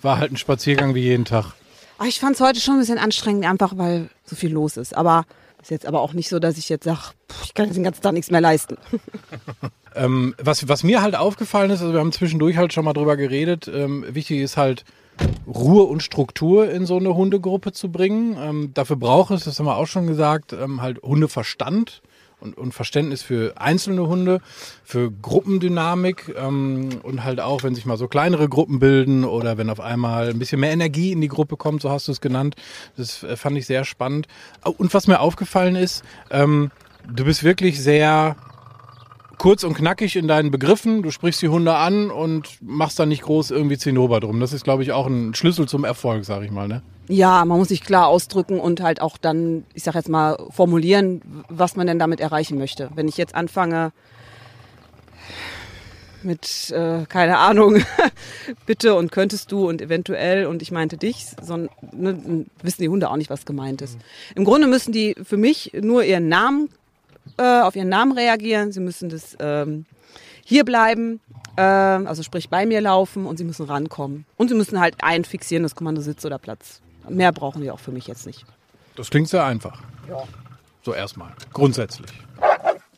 war 0.02 0.18
halt 0.18 0.32
ein 0.32 0.36
Spaziergang 0.36 0.94
wie 0.94 1.00
jeden 1.00 1.24
Tag? 1.24 1.54
Ah, 1.98 2.04
ich 2.06 2.20
fand 2.20 2.36
es 2.36 2.40
heute 2.40 2.60
schon 2.60 2.74
ein 2.74 2.80
bisschen 2.80 2.98
anstrengend, 2.98 3.46
einfach 3.46 3.76
weil 3.76 4.10
so 4.24 4.36
viel 4.36 4.52
los 4.52 4.76
ist. 4.76 4.94
Aber 4.96 5.24
ist 5.62 5.70
jetzt 5.70 5.86
aber 5.86 6.00
auch 6.00 6.12
nicht 6.12 6.28
so, 6.28 6.38
dass 6.38 6.58
ich 6.58 6.68
jetzt 6.68 6.84
sage, 6.84 7.00
ich 7.42 7.54
kann 7.54 7.66
jetzt 7.66 7.76
den 7.76 7.82
ganzen 7.82 8.02
Tag 8.02 8.12
nichts 8.12 8.30
mehr 8.30 8.40
leisten. 8.40 8.76
Ähm, 9.98 10.34
was, 10.36 10.68
was 10.68 10.82
mir 10.82 11.00
halt 11.00 11.16
aufgefallen 11.16 11.70
ist, 11.70 11.80
also 11.80 11.94
wir 11.94 12.00
haben 12.00 12.12
zwischendurch 12.12 12.58
halt 12.58 12.74
schon 12.74 12.84
mal 12.84 12.92
drüber 12.92 13.16
geredet, 13.16 13.66
ähm, 13.66 14.04
wichtig 14.06 14.40
ist 14.40 14.58
halt 14.58 14.84
Ruhe 15.46 15.84
und 15.84 16.02
Struktur 16.02 16.70
in 16.70 16.84
so 16.84 16.98
eine 16.98 17.14
Hundegruppe 17.14 17.72
zu 17.72 17.90
bringen. 17.90 18.36
Ähm, 18.38 18.70
dafür 18.74 18.96
braucht 18.96 19.30
es, 19.30 19.44
das 19.44 19.58
haben 19.58 19.64
wir 19.64 19.78
auch 19.78 19.86
schon 19.86 20.06
gesagt, 20.06 20.52
ähm, 20.52 20.82
halt 20.82 21.02
Hundeverstand 21.02 22.02
und, 22.40 22.56
und 22.56 22.72
Verständnis 22.72 23.22
für 23.22 23.54
einzelne 23.56 24.06
Hunde, 24.06 24.40
für 24.84 25.10
Gruppendynamik 25.10 26.34
ähm, 26.36 27.00
und 27.02 27.24
halt 27.24 27.40
auch, 27.40 27.62
wenn 27.62 27.74
sich 27.74 27.86
mal 27.86 27.96
so 27.96 28.08
kleinere 28.08 28.48
Gruppen 28.48 28.78
bilden 28.78 29.24
oder 29.24 29.58
wenn 29.58 29.70
auf 29.70 29.80
einmal 29.80 30.28
ein 30.28 30.38
bisschen 30.38 30.60
mehr 30.60 30.72
Energie 30.72 31.12
in 31.12 31.20
die 31.20 31.28
Gruppe 31.28 31.56
kommt, 31.56 31.82
so 31.82 31.90
hast 31.90 32.08
du 32.08 32.12
es 32.12 32.20
genannt. 32.20 32.56
Das 32.96 33.22
äh, 33.22 33.36
fand 33.36 33.56
ich 33.56 33.66
sehr 33.66 33.84
spannend. 33.84 34.26
Und 34.62 34.92
was 34.94 35.06
mir 35.06 35.20
aufgefallen 35.20 35.76
ist, 35.76 36.04
ähm, 36.30 36.70
du 37.10 37.24
bist 37.24 37.42
wirklich 37.42 37.80
sehr 37.82 38.36
kurz 39.38 39.64
und 39.64 39.74
knackig 39.74 40.16
in 40.16 40.28
deinen 40.28 40.50
Begriffen. 40.50 41.02
Du 41.02 41.10
sprichst 41.10 41.42
die 41.42 41.48
Hunde 41.48 41.74
an 41.74 42.10
und 42.10 42.58
machst 42.62 42.98
da 42.98 43.06
nicht 43.06 43.22
groß 43.22 43.50
irgendwie 43.50 43.78
Zinnober 43.78 44.20
drum. 44.20 44.40
Das 44.40 44.52
ist, 44.52 44.64
glaube 44.64 44.82
ich, 44.82 44.92
auch 44.92 45.06
ein 45.06 45.34
Schlüssel 45.34 45.68
zum 45.68 45.84
Erfolg, 45.84 46.24
sag 46.24 46.42
ich 46.42 46.50
mal. 46.50 46.68
Ne? 46.68 46.82
Ja, 47.08 47.44
man 47.44 47.58
muss 47.58 47.68
sich 47.68 47.82
klar 47.82 48.08
ausdrücken 48.08 48.58
und 48.58 48.80
halt 48.80 49.00
auch 49.00 49.16
dann, 49.16 49.64
ich 49.74 49.84
sag 49.84 49.94
jetzt 49.94 50.08
mal, 50.08 50.36
formulieren, 50.50 51.22
was 51.48 51.76
man 51.76 51.86
denn 51.86 51.98
damit 51.98 52.20
erreichen 52.20 52.58
möchte. 52.58 52.90
Wenn 52.94 53.06
ich 53.06 53.16
jetzt 53.16 53.34
anfange 53.34 53.92
mit, 56.22 56.70
äh, 56.72 57.04
keine 57.08 57.38
Ahnung, 57.38 57.82
bitte 58.66 58.94
und 58.94 59.12
könntest 59.12 59.52
du 59.52 59.68
und 59.68 59.80
eventuell 59.80 60.46
und 60.46 60.62
ich 60.62 60.72
meinte 60.72 60.96
dich, 60.96 61.26
sondern 61.40 61.70
ne, 61.92 62.46
wissen 62.62 62.82
die 62.82 62.88
Hunde 62.88 63.08
auch 63.08 63.16
nicht, 63.16 63.30
was 63.30 63.46
gemeint 63.46 63.82
ist. 63.82 63.96
Im 64.34 64.44
Grunde 64.44 64.66
müssen 64.66 64.92
die 64.92 65.14
für 65.22 65.36
mich 65.36 65.72
nur 65.80 66.02
ihren 66.02 66.28
Namen, 66.28 66.68
äh, 67.38 67.60
auf 67.60 67.76
ihren 67.76 67.88
Namen 67.88 68.12
reagieren. 68.12 68.72
Sie 68.72 68.80
müssen 68.80 69.08
das 69.08 69.36
ähm, 69.38 69.86
hier 70.44 70.64
bleiben, 70.64 71.20
ähm, 71.56 72.06
also 72.06 72.22
sprich 72.22 72.50
bei 72.50 72.66
mir 72.66 72.80
laufen 72.80 73.26
und 73.26 73.36
sie 73.36 73.44
müssen 73.44 73.66
rankommen. 73.66 74.26
Und 74.36 74.48
sie 74.48 74.54
müssen 74.54 74.80
halt 74.80 74.96
einfixieren, 75.02 75.62
das 75.62 75.76
Kommando 75.76 76.00
Sitz 76.02 76.24
oder 76.24 76.38
Platz. 76.38 76.80
Mehr 77.08 77.32
brauchen 77.32 77.62
die 77.62 77.70
auch 77.70 77.80
für 77.80 77.92
mich 77.92 78.06
jetzt 78.06 78.26
nicht. 78.26 78.44
Das 78.96 79.10
klingt 79.10 79.28
sehr 79.28 79.44
einfach. 79.44 79.82
So 80.82 80.94
erstmal. 80.94 81.32
Grundsätzlich. 81.52 82.10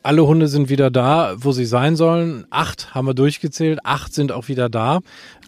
Alle 0.02 0.26
Hunde 0.26 0.48
sind 0.48 0.68
wieder 0.68 0.90
da, 0.90 1.34
wo 1.36 1.52
sie 1.52 1.66
sein 1.66 1.96
sollen. 1.96 2.46
Acht 2.50 2.94
haben 2.94 3.06
wir 3.06 3.14
durchgezählt. 3.14 3.80
Acht 3.84 4.14
sind 4.14 4.32
auch 4.32 4.48
wieder 4.48 4.68
da. 4.68 5.00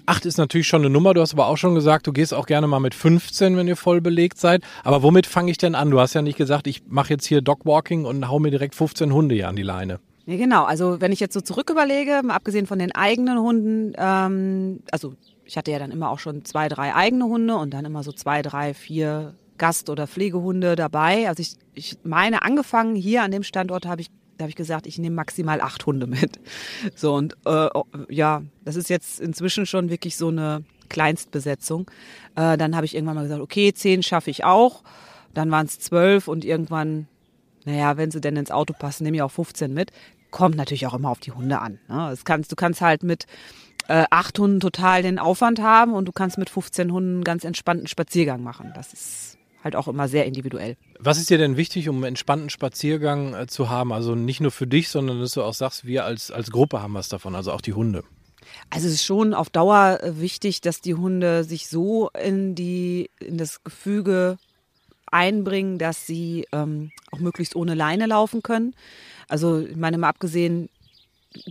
Acht 0.07 0.27
ist 0.27 0.39
natürlich 0.39 0.67
schon 0.67 0.83
eine 0.83 0.91
Nummer. 0.91 1.15
Du 1.15 1.21
hast 1.21 1.33
aber 1.33 1.47
auch 1.47 1.57
schon 1.57 1.75
gesagt, 1.75 2.07
du 2.07 2.13
gehst 2.13 2.35
auch 2.35 2.47
gerne 2.47 2.67
mal 2.67 2.81
mit 2.81 2.95
15, 2.95 3.57
wenn 3.57 3.69
ihr 3.69 3.77
voll 3.77 4.01
belegt 4.01 4.39
seid. 4.39 4.63
Aber 4.83 5.03
womit 5.03 5.27
fange 5.27 5.51
ich 5.51 5.59
denn 5.59 5.75
an? 5.75 5.91
Du 5.91 6.01
hast 6.01 6.15
ja 6.15 6.23
nicht 6.23 6.37
gesagt, 6.37 6.67
ich 6.67 6.83
mache 6.89 7.11
jetzt 7.11 7.27
hier 7.27 7.43
Dogwalking 7.43 8.05
und 8.05 8.29
hau 8.29 8.41
mir 8.41 8.51
direkt 8.51 8.75
15 8.75 9.13
Hunde 9.13 9.37
hier 9.37 9.49
an 9.49 9.57
die 9.57 9.63
Leine. 9.63 10.01
Ja, 10.27 10.37
genau. 10.37 10.65
Also 10.65 11.01
wenn 11.01 11.13
ich 11.13 11.21
jetzt 11.21 11.35
so 11.35 11.41
zurück 11.41 11.71
überlege, 11.71 12.21
mal 12.25 12.35
abgesehen 12.35 12.67
von 12.67 12.79
den 12.79 12.93
eigenen 12.93 13.39
Hunden, 13.39 13.93
ähm, 13.97 14.81
also 14.91 15.15
ich 15.51 15.57
hatte 15.57 15.73
ja 15.73 15.81
dann 15.81 15.91
immer 15.91 16.11
auch 16.11 16.21
schon 16.21 16.45
zwei, 16.45 16.69
drei 16.69 16.95
eigene 16.95 17.25
Hunde 17.25 17.57
und 17.57 17.75
dann 17.75 17.85
immer 17.85 18.05
so 18.05 18.13
zwei, 18.13 18.41
drei, 18.41 18.73
vier 18.73 19.35
Gast- 19.59 19.91
oder 19.91 20.07
Pflegehunde 20.07 20.77
dabei. 20.77 21.29
Also 21.29 21.41
ich, 21.41 21.57
ich 21.75 21.99
meine, 22.05 22.43
angefangen 22.43 22.95
hier 22.95 23.25
an 23.25 23.33
dem 23.33 23.43
Standort 23.43 23.85
habe 23.85 24.01
ich 24.01 24.11
da 24.37 24.45
habe 24.45 24.51
ich 24.51 24.57
gesagt, 24.57 24.87
ich 24.87 24.97
nehme 24.99 25.17
maximal 25.17 25.61
acht 25.61 25.85
Hunde 25.85 26.07
mit. 26.07 26.41
So 26.95 27.15
und 27.15 27.35
äh, 27.45 27.69
oh, 27.75 27.85
ja, 28.09 28.43
das 28.65 28.77
ist 28.77 28.89
jetzt 28.89 29.21
inzwischen 29.21 29.67
schon 29.67 29.91
wirklich 29.91 30.17
so 30.17 30.29
eine 30.29 30.65
Kleinstbesetzung. 30.89 31.91
Äh, 32.37 32.57
dann 32.57 32.75
habe 32.75 32.87
ich 32.87 32.95
irgendwann 32.95 33.17
mal 33.17 33.25
gesagt, 33.25 33.43
okay, 33.43 33.75
zehn 33.75 34.03
schaffe 34.03 34.31
ich 34.31 34.45
auch. 34.45 34.83
Dann 35.35 35.51
waren 35.51 35.67
es 35.67 35.79
zwölf 35.79 36.27
und 36.27 36.47
irgendwann, 36.47 37.07
naja, 37.67 37.99
wenn 37.99 38.11
sie 38.11 38.23
denn 38.23 38.37
ins 38.37 38.51
Auto 38.51 38.73
passen, 38.73 39.03
nehme 39.03 39.17
ich 39.19 39.23
auch 39.23 39.33
15 39.33 39.75
mit. 39.75 39.91
Kommt 40.31 40.57
natürlich 40.57 40.87
auch 40.87 40.95
immer 40.95 41.11
auf 41.11 41.21
die 41.21 41.33
Hunde 41.33 41.59
an. 41.59 41.73
Ne? 41.89 42.07
Das 42.09 42.25
kannst, 42.25 42.51
du 42.51 42.57
kannst 42.57 42.81
halt 42.81 43.03
mit 43.03 43.27
äh, 43.91 44.05
acht 44.11 44.39
Hunden 44.39 44.61
total 44.61 45.03
den 45.03 45.19
Aufwand 45.19 45.61
haben 45.61 45.95
und 45.95 46.05
du 46.07 46.13
kannst 46.13 46.39
mit 46.39 46.49
15 46.49 46.93
Hunden 46.93 47.15
einen 47.15 47.25
ganz 47.25 47.43
entspannten 47.43 47.89
Spaziergang 47.89 48.41
machen. 48.41 48.71
Das 48.77 48.93
ist 48.93 49.37
halt 49.65 49.75
auch 49.75 49.89
immer 49.89 50.07
sehr 50.07 50.27
individuell. 50.27 50.77
Was 51.01 51.19
ist 51.19 51.29
dir 51.29 51.39
denn 51.39 51.57
wichtig, 51.57 51.89
um 51.89 51.97
einen 51.97 52.05
entspannten 52.05 52.51
Spaziergang 52.51 53.35
äh, 53.35 53.47
zu 53.49 53.69
haben? 53.69 53.93
Also 53.93 54.15
nicht 54.15 54.41
nur 54.41 54.53
für 54.53 54.69
dich, 54.69 54.91
sondern 54.91 55.21
dass 55.21 55.33
du 55.33 55.43
auch 55.43 55.55
sagst, 55.55 55.87
wir 55.87 56.05
als, 56.05 56.31
als 56.31 56.53
Gruppe 56.53 56.81
haben 56.81 56.95
was 56.95 57.09
davon, 57.09 57.35
also 57.35 57.51
auch 57.51 57.61
die 57.61 57.73
Hunde. 57.73 58.05
Also 58.71 58.87
es 58.87 58.95
ist 58.95 59.05
schon 59.05 59.35
auf 59.35 59.51
Dauer 59.51 59.99
äh, 60.01 60.21
wichtig, 60.21 60.61
dass 60.61 60.81
die 60.81 60.95
Hunde 60.95 61.43
sich 61.43 61.67
so 61.67 62.11
in 62.11 62.55
die 62.55 63.11
in 63.19 63.39
das 63.39 63.65
Gefüge 63.65 64.39
einbringen, 65.11 65.79
dass 65.79 66.07
sie 66.07 66.47
ähm, 66.53 66.93
auch 67.11 67.19
möglichst 67.19 67.57
ohne 67.57 67.75
Leine 67.75 68.07
laufen 68.07 68.45
können. 68.45 68.77
Also 69.27 69.59
ich 69.59 69.75
meine 69.75 69.99
mal 69.99 70.11
abgesehen 70.11 70.69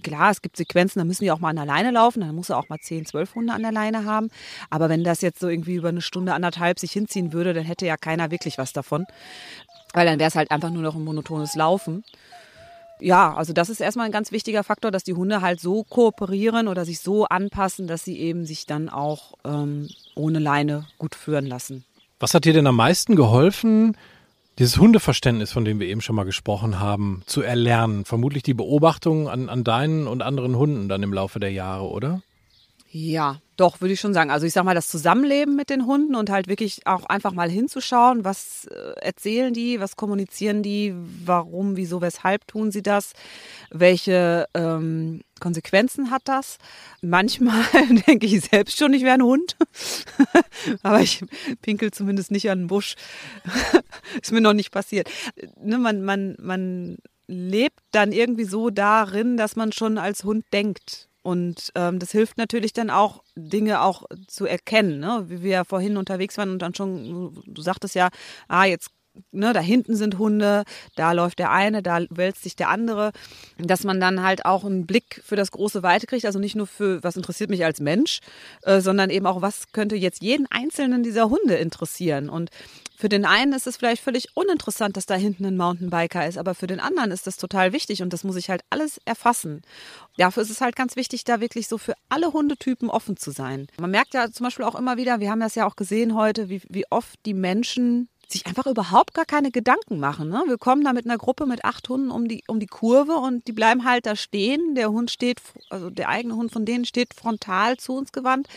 klar, 0.04 0.32
es 0.32 0.42
gibt 0.42 0.58
Sequenzen, 0.58 1.00
da 1.00 1.06
müssen 1.06 1.24
die 1.24 1.32
auch 1.32 1.40
mal 1.40 1.50
an 1.50 1.56
der 1.56 1.66
Leine 1.66 1.92
laufen, 1.92 2.22
dann 2.22 2.36
muss 2.36 2.50
er 2.50 2.58
auch 2.58 2.70
mal 2.70 2.80
10, 2.80 3.06
12 3.06 3.36
Hunde 3.36 3.54
an 3.54 3.62
der 3.62 3.72
Leine 3.72 4.06
haben. 4.06 4.30
Aber 4.70 4.90
wenn 4.90 5.04
das 5.04 5.22
jetzt 5.22 5.40
so 5.40 5.48
irgendwie 5.48 5.76
über 5.76 5.90
eine 5.90 6.02
Stunde, 6.02 6.34
anderthalb 6.34 6.80
sich 6.80 6.92
hinziehen 6.92 7.34
würde, 7.34 7.54
dann 7.54 7.66
hätte 7.66 7.86
ja 7.86 7.98
keiner 7.98 8.32
wirklich 8.32 8.58
was 8.58 8.74
davon. 8.74 9.06
Weil 9.94 10.06
dann 10.06 10.20
wäre 10.20 10.28
es 10.28 10.36
halt 10.36 10.52
einfach 10.52 10.70
nur 10.70 10.84
noch 10.84 10.96
ein 10.96 11.04
monotones 11.04 11.56
Laufen. 11.56 12.04
Ja, 13.00 13.34
also 13.34 13.54
das 13.54 13.70
ist 13.70 13.80
erstmal 13.80 14.08
ein 14.08 14.12
ganz 14.12 14.32
wichtiger 14.32 14.64
Faktor, 14.64 14.92
dass 14.92 15.04
die 15.04 15.14
Hunde 15.14 15.42
halt 15.42 15.62
so 15.62 15.84
kooperieren 15.84 16.68
oder 16.68 16.84
sich 16.84 17.00
so 17.00 17.26
anpassen, 17.26 17.88
dass 17.88 18.04
sie 18.04 18.20
eben 18.20 18.46
sich 18.46 18.66
dann 18.66 18.90
auch 18.90 19.34
ähm, 19.46 19.88
ohne 20.16 20.40
Leine 20.40 20.86
gut 20.98 21.16
führen 21.16 21.46
lassen. 21.46 21.86
Was 22.20 22.34
hat 22.34 22.44
dir 22.44 22.52
denn 22.52 22.68
am 22.68 22.76
meisten 22.76 23.16
geholfen, 23.16 23.96
dieses 24.60 24.78
Hundeverständnis, 24.78 25.54
von 25.54 25.64
dem 25.64 25.80
wir 25.80 25.88
eben 25.88 26.02
schon 26.02 26.18
mal 26.18 26.26
gesprochen 26.26 26.80
haben, 26.80 27.24
zu 27.26 27.42
erlernen. 27.42 28.04
Vermutlich 28.04 28.44
die 28.44 28.54
Beobachtung 28.54 29.30
an, 29.30 29.48
an 29.48 29.64
deinen 29.64 30.06
und 30.06 30.22
anderen 30.22 30.58
Hunden 30.58 30.90
dann 30.90 31.02
im 31.02 31.14
Laufe 31.14 31.40
der 31.40 31.52
Jahre, 31.52 31.90
oder? 31.90 32.22
Ja, 32.92 33.40
doch, 33.56 33.82
würde 33.82 33.94
ich 33.94 34.00
schon 34.00 34.16
sagen. 34.16 34.32
Also 34.32 34.48
ich 34.48 34.54
sag 34.54 34.64
mal, 34.64 34.74
das 34.74 34.88
Zusammenleben 34.88 35.56
mit 35.56 35.70
den 35.70 35.86
Hunden 35.86 36.16
und 36.16 36.32
halt 36.32 36.48
wirklich 36.48 36.88
auch 36.88 37.06
einfach 37.06 37.34
mal 37.34 37.50
hinzuschauen, 37.50 38.26
was 38.26 38.66
äh, 38.66 38.94
erzählen 39.02 39.54
die, 39.54 39.80
was 39.80 39.96
kommunizieren 39.96 40.64
die, 40.64 40.96
warum, 41.24 41.78
wieso, 41.78 42.02
weshalb 42.02 42.48
tun 42.48 42.72
sie 42.72 42.82
das, 42.82 43.14
welche 43.70 44.48
ähm, 44.56 45.22
Konsequenzen 45.40 46.10
hat 46.10 46.24
das. 46.26 46.58
Manchmal 47.02 47.64
denke 48.08 48.26
ich 48.26 48.42
selbst 48.42 48.80
schon, 48.80 48.94
ich 48.94 49.04
wäre 49.04 49.16
ein 49.16 49.24
Hund, 49.24 49.56
aber 50.82 51.02
ich 51.02 51.24
pinkel 51.62 51.92
zumindest 51.92 52.32
nicht 52.32 52.50
an 52.50 52.62
den 52.62 52.68
Busch. 52.68 52.96
Ist 54.22 54.32
mir 54.32 54.42
noch 54.42 54.54
nicht 54.54 54.72
passiert. 54.72 55.12
Ne, 55.62 55.78
man, 55.78 56.02
man, 56.02 56.36
man 56.40 56.98
lebt 57.28 57.82
dann 57.92 58.14
irgendwie 58.14 58.46
so 58.46 58.72
darin, 58.72 59.38
dass 59.38 59.56
man 59.56 59.74
schon 59.74 60.00
als 60.00 60.24
Hund 60.24 60.44
denkt 60.52 61.09
und 61.30 61.72
ähm, 61.76 62.00
das 62.00 62.12
hilft 62.12 62.40
natürlich 62.40 62.74
dann 62.74 62.90
auch, 62.90 63.24
Dinge 63.36 63.82
auch 63.82 64.06
zu 64.28 64.48
erkennen, 64.48 65.00
ne? 65.00 65.26
wie 65.28 65.44
wir 65.44 65.52
ja 65.52 65.64
vorhin 65.64 65.96
unterwegs 65.96 66.40
waren 66.40 66.50
und 66.50 66.60
dann 66.64 66.74
schon, 66.74 67.40
du 67.46 67.62
sagtest 67.62 67.94
ja, 67.94 68.10
ah, 68.48 68.66
jetzt 68.66 68.90
Ne, 69.32 69.54
da 69.54 69.60
hinten 69.60 69.96
sind 69.96 70.18
Hunde, 70.18 70.64
da 70.96 71.12
läuft 71.12 71.40
der 71.40 71.52
eine, 71.52 71.82
da 71.82 72.02
wälzt 72.10 72.44
sich 72.44 72.56
der 72.56 72.70
andere, 72.70 73.12
dass 73.58 73.84
man 73.84 74.00
dann 74.00 74.24
halt 74.24 74.46
auch 74.46 74.64
einen 74.64 74.86
Blick 74.86 75.22
für 75.24 75.36
das 75.36 75.52
große 75.52 75.84
Weite 75.84 76.08
kriegt, 76.08 76.26
also 76.26 76.40
nicht 76.40 76.56
nur 76.56 76.68
für, 76.68 77.04
was 77.04 77.16
interessiert 77.16 77.50
mich 77.50 77.64
als 77.66 77.80
Mensch, 77.80 78.20
äh, 78.64 78.82
sondern 78.82 79.10
eben 79.10 79.26
auch, 79.26 79.42
was 79.42 79.72
könnte 79.72 79.96
jetzt 79.96 80.22
jeden 80.22 80.48
einzelnen 80.50 81.04
dieser 81.04 81.30
Hunde 81.30 81.56
interessieren. 81.56 82.30
Und 82.30 82.50
für 83.00 83.08
den 83.08 83.24
einen 83.24 83.54
ist 83.54 83.66
es 83.66 83.78
vielleicht 83.78 84.04
völlig 84.04 84.36
uninteressant, 84.36 84.98
dass 84.98 85.06
da 85.06 85.16
hinten 85.16 85.46
ein 85.46 85.56
Mountainbiker 85.56 86.28
ist, 86.28 86.38
aber 86.38 86.54
für 86.54 86.68
den 86.68 86.82
anderen 86.82 87.12
ist 87.12 87.28
das 87.28 87.38
total 87.38 87.72
wichtig 87.72 88.02
und 88.02 88.12
das 88.12 88.26
muss 88.26 88.36
ich 88.36 88.50
halt 88.50 88.62
alles 88.70 89.00
erfassen. 89.06 89.62
Dafür 90.18 90.44
ist 90.44 90.50
es 90.50 90.60
halt 90.60 90.76
ganz 90.76 90.98
wichtig, 90.98 91.24
da 91.24 91.40
wirklich 91.40 91.70
so 91.70 91.78
für 91.78 91.94
alle 92.10 92.34
Hundetypen 92.34 92.90
offen 92.90 93.16
zu 93.16 93.32
sein. 93.32 93.68
Man 93.80 93.92
merkt 93.92 94.14
ja 94.14 94.30
zum 94.30 94.44
Beispiel 94.44 94.66
auch 94.66 94.76
immer 94.76 94.98
wieder, 94.98 95.22
wir 95.22 95.32
haben 95.32 95.40
das 95.40 95.56
ja 95.56 95.66
auch 95.66 95.78
gesehen 95.78 96.14
heute, 96.14 96.50
wie, 96.50 96.62
wie 96.68 96.84
oft 96.90 97.18
die 97.26 97.34
Menschen 97.34 98.10
sich 98.32 98.46
einfach 98.46 98.68
überhaupt 98.68 99.14
gar 99.14 99.26
keine 99.26 99.52
Gedanken 99.52 100.00
machen. 100.00 100.30
Ne? 100.30 100.44
Wir 100.48 100.58
kommen 100.58 100.84
da 100.84 100.94
mit 100.94 101.06
einer 101.06 101.18
Gruppe 101.18 101.46
mit 101.46 101.66
acht 101.66 101.88
Hunden 101.90 102.12
um 102.12 102.28
die, 102.28 102.44
um 102.48 102.60
die 102.60 102.68
Kurve 102.68 103.14
und 103.14 103.48
die 103.48 103.52
bleiben 103.52 103.86
halt 103.86 104.06
da 104.06 104.16
stehen. 104.16 104.76
Der 104.76 104.92
Hund 104.92 105.10
steht, 105.10 105.40
also 105.70 105.90
der 105.90 106.10
eigene 106.10 106.36
Hund 106.36 106.52
von 106.52 106.66
denen 106.66 106.86
steht 106.86 107.14
frontal 107.14 107.78
zu 107.78 107.96
uns 107.96 108.12
gewandt. 108.12 108.48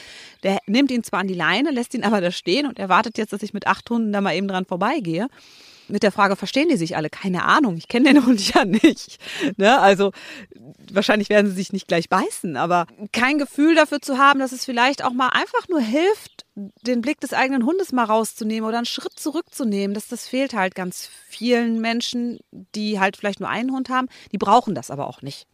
Der 0.42 0.58
nimmt 0.66 0.90
ihn 0.90 1.04
zwar 1.04 1.20
an 1.20 1.28
die 1.28 1.35
Leine, 1.35 1.70
lässt 1.70 1.94
ihn 1.94 2.04
aber 2.04 2.20
da 2.20 2.30
stehen 2.30 2.66
und 2.66 2.78
erwartet 2.78 3.18
jetzt, 3.18 3.32
dass 3.32 3.42
ich 3.42 3.54
mit 3.54 3.66
acht 3.66 3.88
Hunden 3.88 4.12
da 4.12 4.20
mal 4.20 4.35
eben 4.35 4.48
dran 4.48 4.66
vorbeigehe 4.66 5.28
mit 5.88 6.03
der 6.03 6.12
Frage, 6.12 6.37
verstehen 6.37 6.68
die 6.68 6.77
sich 6.77 6.97
alle? 6.97 7.11
Keine 7.11 7.45
Ahnung, 7.45 7.77
ich 7.77 7.88
kenne 7.88 8.12
den 8.12 8.27
Hund 8.27 8.55
ja 8.55 8.64
nicht. 8.64 9.18
Ne? 9.57 9.79
Also 9.79 10.12
wahrscheinlich 10.90 11.29
werden 11.29 11.49
sie 11.49 11.57
sich 11.57 11.73
nicht 11.73 11.88
gleich 11.88 12.09
beißen, 12.09 12.57
aber 12.57 12.87
kein 13.12 13.38
Gefühl 13.38 13.75
dafür 13.75 14.01
zu 14.01 14.18
haben, 14.18 14.40
dass 14.40 14.53
es 14.53 14.64
vielleicht 14.64 15.05
auch 15.05 15.12
mal 15.12 15.29
einfach 15.29 15.68
nur 15.68 15.81
hilft, 15.81 16.45
den 16.55 17.01
Blick 17.01 17.21
des 17.21 17.33
eigenen 17.33 17.64
Hundes 17.64 17.92
mal 17.92 18.05
rauszunehmen 18.05 18.68
oder 18.68 18.79
einen 18.79 18.87
Schritt 18.87 19.18
zurückzunehmen, 19.18 19.95
dass 19.95 20.09
das 20.09 20.29
fehlt 20.29 20.55
halt 20.55 20.75
ganz 20.75 21.09
vielen 21.29 21.81
Menschen, 21.81 22.40
die 22.75 23.01
halt 23.01 23.16
vielleicht 23.16 23.40
nur 23.40 23.49
einen 23.49 23.73
Hund 23.73 23.88
haben, 23.88 24.09
die 24.33 24.38
brauchen 24.38 24.75
das 24.75 24.90
aber 24.90 25.07
auch 25.07 25.23
nicht. 25.23 25.47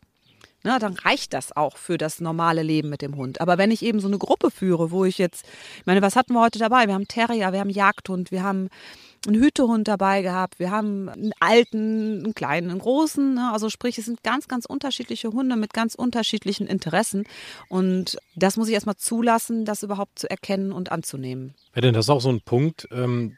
Na, 0.65 0.81
dann 0.81 0.95
reicht 0.95 1.35
das 1.35 1.57
auch 1.57 1.77
für 1.77 1.99
das 1.99 2.21
normale 2.21 2.63
Leben 2.63 2.89
mit 2.89 3.01
dem 3.01 3.17
Hund. 3.17 3.41
Aber 3.41 3.59
wenn 3.59 3.71
ich 3.71 3.85
eben 3.85 4.01
so 4.01 4.09
eine 4.09 4.19
Gruppe 4.19 4.51
führe, 4.51 4.91
wo 4.91 5.05
ich 5.05 5.17
jetzt, 5.17 5.47
ich 5.79 5.87
meine, 5.87 6.03
was 6.03 6.17
hatten 6.17 6.33
wir 6.33 6.41
heute 6.41 6.59
dabei? 6.59 6.87
Wir 6.89 6.95
haben 6.95 7.07
Terrier, 7.07 7.53
wir 7.53 7.61
haben 7.61 7.71
Jagdhund, 7.71 8.33
wir 8.33 8.43
haben 8.43 8.69
einen 9.27 9.43
Hütehund 9.43 9.89
dabei 9.89 10.23
gehabt, 10.23 10.59
wir 10.59 10.71
haben 10.71 11.09
einen 11.09 11.33
alten, 11.41 12.25
einen 12.25 12.35
kleinen, 12.35 12.71
einen 12.71 12.81
großen. 12.81 13.35
Ne? 13.35 13.51
Also 13.53 13.69
sprich, 13.71 13.99
es 13.99 14.05
sind 14.05 14.23
ganz, 14.23 14.49
ganz 14.49 14.65
unterschiedliche 14.65 15.29
Hunde 15.31 15.57
mit 15.57 15.73
ganz 15.73 15.95
unterschiedlichen 15.95 16.67
Interessen. 16.67 17.25
Und 17.69 18.19
das 18.37 18.57
muss 18.57 18.69
ich 18.69 18.75
erstmal 18.75 18.97
zulassen, 18.97 19.65
das 19.65 19.83
überhaupt 19.83 20.19
zu 20.19 20.31
erkennen 20.31 20.73
und 20.73 20.93
anzunehmen. 20.93 21.55
Wäre 21.73 21.87
denn 21.87 21.95
das 21.95 22.09
auch 22.11 22.21
so 22.21 22.31
ein 22.31 22.41
Punkt, 22.41 22.89
ähm, 22.93 23.37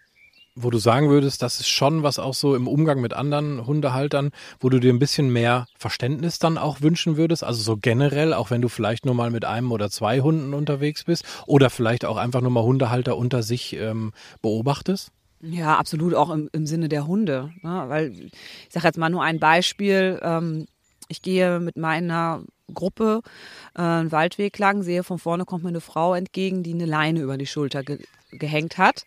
wo 0.56 0.70
du 0.70 0.78
sagen 0.78 1.08
würdest, 1.08 1.42
das 1.42 1.60
ist 1.60 1.68
schon 1.68 2.02
was 2.02 2.18
auch 2.18 2.34
so 2.34 2.54
im 2.54 2.66
Umgang 2.66 3.00
mit 3.00 3.14
anderen 3.14 3.66
Hundehaltern, 3.66 4.30
wo 4.58 4.68
du 4.68 4.80
dir 4.80 4.92
ein 4.92 4.98
bisschen 4.98 5.32
mehr 5.32 5.66
Verständnis 5.78 6.38
dann 6.38 6.58
auch 6.58 6.80
wünschen 6.80 7.16
würdest? 7.16 7.44
Also 7.44 7.62
so 7.62 7.76
generell, 7.76 8.34
auch 8.34 8.50
wenn 8.50 8.60
du 8.60 8.68
vielleicht 8.68 9.06
nur 9.06 9.14
mal 9.14 9.30
mit 9.30 9.44
einem 9.44 9.72
oder 9.72 9.90
zwei 9.90 10.20
Hunden 10.20 10.52
unterwegs 10.52 11.04
bist 11.04 11.24
oder 11.46 11.70
vielleicht 11.70 12.04
auch 12.04 12.16
einfach 12.16 12.40
nur 12.40 12.50
mal 12.50 12.64
Hundehalter 12.64 13.16
unter 13.16 13.42
sich 13.42 13.74
ähm, 13.74 14.12
beobachtest? 14.42 15.12
Ja, 15.42 15.78
absolut, 15.78 16.14
auch 16.14 16.30
im, 16.30 16.50
im 16.52 16.66
Sinne 16.66 16.88
der 16.88 17.06
Hunde. 17.06 17.52
Ne? 17.62 17.84
Weil 17.86 18.12
ich 18.12 18.32
sage 18.68 18.86
jetzt 18.86 18.98
mal 18.98 19.08
nur 19.08 19.22
ein 19.22 19.40
Beispiel. 19.40 20.20
Ähm, 20.22 20.66
ich 21.08 21.22
gehe 21.22 21.60
mit 21.60 21.76
meiner 21.76 22.42
Gruppe 22.72 23.22
äh, 23.74 23.82
einen 23.82 24.12
Waldweg 24.12 24.58
lang, 24.58 24.82
sehe 24.82 25.02
von 25.02 25.18
vorne 25.18 25.44
kommt 25.44 25.64
mir 25.64 25.70
eine 25.70 25.80
Frau 25.80 26.14
entgegen, 26.14 26.62
die 26.62 26.74
eine 26.74 26.86
Leine 26.86 27.20
über 27.20 27.36
die 27.36 27.46
Schulter 27.46 27.82
ge 27.82 27.98
gehängt 28.32 28.78
hat. 28.78 29.06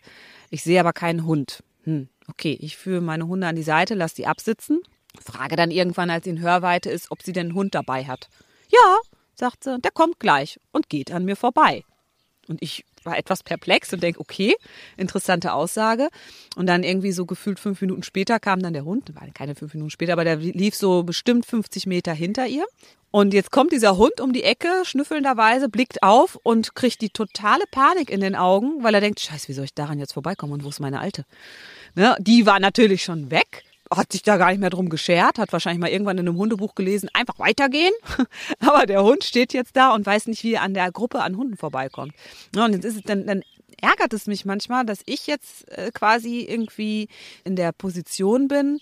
Ich 0.50 0.62
sehe 0.62 0.78
aber 0.78 0.92
keinen 0.92 1.24
Hund. 1.24 1.62
Hm, 1.84 2.08
okay, 2.28 2.58
ich 2.60 2.76
führe 2.76 3.00
meine 3.00 3.26
Hunde 3.26 3.46
an 3.46 3.56
die 3.56 3.62
Seite, 3.62 3.94
lasse 3.94 4.16
die 4.16 4.26
absitzen, 4.26 4.80
frage 5.18 5.56
dann 5.56 5.70
irgendwann, 5.70 6.10
als 6.10 6.24
sie 6.24 6.30
in 6.30 6.40
Hörweite 6.40 6.90
ist, 6.90 7.10
ob 7.10 7.22
sie 7.22 7.32
denn 7.32 7.46
einen 7.46 7.54
Hund 7.54 7.74
dabei 7.74 8.04
hat. 8.04 8.28
Ja, 8.70 8.98
sagt 9.34 9.64
sie, 9.64 9.80
der 9.80 9.92
kommt 9.92 10.20
gleich 10.20 10.60
und 10.72 10.90
geht 10.90 11.10
an 11.10 11.24
mir 11.24 11.36
vorbei. 11.36 11.84
Und 12.48 12.60
ich 12.60 12.84
war 13.04 13.18
etwas 13.18 13.42
perplex 13.42 13.92
und 13.92 14.02
denke, 14.02 14.20
okay, 14.20 14.54
interessante 14.96 15.52
Aussage. 15.52 16.08
Und 16.56 16.66
dann 16.66 16.82
irgendwie 16.82 17.12
so 17.12 17.26
gefühlt 17.26 17.58
fünf 17.58 17.80
Minuten 17.80 18.02
später 18.02 18.40
kam 18.40 18.62
dann 18.62 18.72
der 18.72 18.84
Hund, 18.84 19.14
war 19.14 19.26
keine 19.32 19.54
fünf 19.54 19.74
Minuten 19.74 19.90
später, 19.90 20.12
aber 20.12 20.24
der 20.24 20.36
lief 20.36 20.74
so 20.74 21.02
bestimmt 21.02 21.46
50 21.46 21.86
Meter 21.86 22.12
hinter 22.12 22.46
ihr. 22.46 22.64
Und 23.10 23.32
jetzt 23.32 23.52
kommt 23.52 23.70
dieser 23.70 23.96
Hund 23.96 24.20
um 24.20 24.32
die 24.32 24.42
Ecke, 24.42 24.68
schnüffelnderweise, 24.82 25.68
blickt 25.68 26.02
auf 26.02 26.36
und 26.42 26.74
kriegt 26.74 27.00
die 27.00 27.10
totale 27.10 27.62
Panik 27.70 28.10
in 28.10 28.20
den 28.20 28.34
Augen, 28.34 28.82
weil 28.82 28.92
er 28.92 29.00
denkt, 29.00 29.20
scheiße, 29.20 29.46
wie 29.46 29.52
soll 29.52 29.66
ich 29.66 29.74
daran 29.74 30.00
jetzt 30.00 30.14
vorbeikommen 30.14 30.52
und 30.52 30.64
wo 30.64 30.68
ist 30.68 30.80
meine 30.80 30.98
Alte? 30.98 31.24
Ne? 31.94 32.16
Die 32.18 32.44
war 32.44 32.58
natürlich 32.58 33.04
schon 33.04 33.30
weg 33.30 33.62
hat 33.96 34.12
sich 34.12 34.22
da 34.22 34.36
gar 34.36 34.50
nicht 34.50 34.60
mehr 34.60 34.70
drum 34.70 34.88
geschert, 34.88 35.38
hat 35.38 35.52
wahrscheinlich 35.52 35.80
mal 35.80 35.90
irgendwann 35.90 36.18
in 36.18 36.28
einem 36.28 36.36
Hundebuch 36.36 36.74
gelesen, 36.74 37.08
einfach 37.12 37.38
weitergehen. 37.38 37.92
Aber 38.60 38.86
der 38.86 39.02
Hund 39.02 39.24
steht 39.24 39.52
jetzt 39.52 39.76
da 39.76 39.94
und 39.94 40.06
weiß 40.06 40.26
nicht, 40.26 40.42
wie 40.44 40.54
er 40.54 40.62
an 40.62 40.74
der 40.74 40.90
Gruppe 40.92 41.22
an 41.22 41.36
Hunden 41.36 41.56
vorbeikommt. 41.56 42.14
und 42.56 42.72
jetzt 42.72 42.84
ist 42.84 42.96
es 42.96 43.02
dann, 43.02 43.26
dann 43.26 43.42
ärgert 43.80 44.12
es 44.12 44.26
mich 44.26 44.44
manchmal, 44.44 44.84
dass 44.84 45.00
ich 45.06 45.26
jetzt 45.26 45.68
äh, 45.70 45.90
quasi 45.92 46.40
irgendwie 46.40 47.08
in 47.44 47.56
der 47.56 47.72
Position 47.72 48.48
bin, 48.48 48.80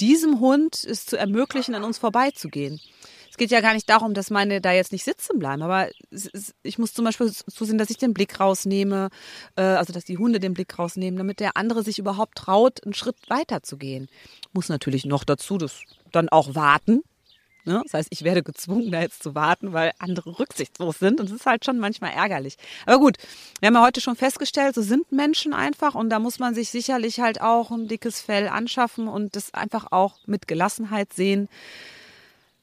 diesem 0.00 0.40
Hund 0.40 0.84
es 0.84 1.06
zu 1.06 1.16
ermöglichen, 1.16 1.74
an 1.74 1.84
uns 1.84 1.98
vorbeizugehen 1.98 2.80
es 3.36 3.38
geht 3.38 3.50
ja 3.50 3.60
gar 3.60 3.74
nicht 3.74 3.90
darum, 3.90 4.14
dass 4.14 4.30
meine 4.30 4.62
da 4.62 4.72
jetzt 4.72 4.92
nicht 4.92 5.04
sitzen 5.04 5.38
bleiben, 5.38 5.60
aber 5.60 5.90
ich 6.62 6.78
muss 6.78 6.94
zum 6.94 7.04
Beispiel 7.04 7.30
zusehen, 7.30 7.76
dass 7.76 7.90
ich 7.90 7.98
den 7.98 8.14
Blick 8.14 8.40
rausnehme, 8.40 9.10
äh, 9.56 9.60
also 9.60 9.92
dass 9.92 10.06
die 10.06 10.16
Hunde 10.16 10.40
den 10.40 10.54
Blick 10.54 10.78
rausnehmen, 10.78 11.18
damit 11.18 11.40
der 11.40 11.54
andere 11.58 11.82
sich 11.82 11.98
überhaupt 11.98 12.38
traut, 12.38 12.82
einen 12.82 12.94
Schritt 12.94 13.16
weiter 13.28 13.62
zu 13.62 13.76
gehen. 13.76 14.08
Muss 14.54 14.70
natürlich 14.70 15.04
noch 15.04 15.22
dazu 15.22 15.58
das 15.58 15.82
dann 16.12 16.30
auch 16.30 16.54
warten, 16.54 17.02
Ne? 17.68 17.80
Das 17.82 17.94
heißt, 17.94 18.08
ich 18.12 18.22
werde 18.22 18.44
gezwungen, 18.44 18.92
da 18.92 19.00
jetzt 19.00 19.24
zu 19.24 19.34
warten, 19.34 19.72
weil 19.72 19.90
andere 19.98 20.38
rücksichtslos 20.38 21.00
sind. 21.00 21.18
Und 21.18 21.26
es 21.26 21.32
ist 21.32 21.46
halt 21.46 21.64
schon 21.64 21.80
manchmal 21.80 22.12
ärgerlich. 22.12 22.58
Aber 22.86 23.00
gut, 23.00 23.16
wir 23.58 23.66
haben 23.66 23.74
ja 23.74 23.82
heute 23.82 24.00
schon 24.00 24.14
festgestellt, 24.14 24.76
so 24.76 24.82
sind 24.82 25.10
Menschen 25.10 25.52
einfach. 25.52 25.96
Und 25.96 26.10
da 26.10 26.20
muss 26.20 26.38
man 26.38 26.54
sich 26.54 26.70
sicherlich 26.70 27.18
halt 27.18 27.40
auch 27.40 27.72
ein 27.72 27.88
dickes 27.88 28.20
Fell 28.20 28.46
anschaffen 28.46 29.08
und 29.08 29.34
das 29.34 29.52
einfach 29.52 29.90
auch 29.90 30.14
mit 30.26 30.46
Gelassenheit 30.46 31.12
sehen. 31.12 31.48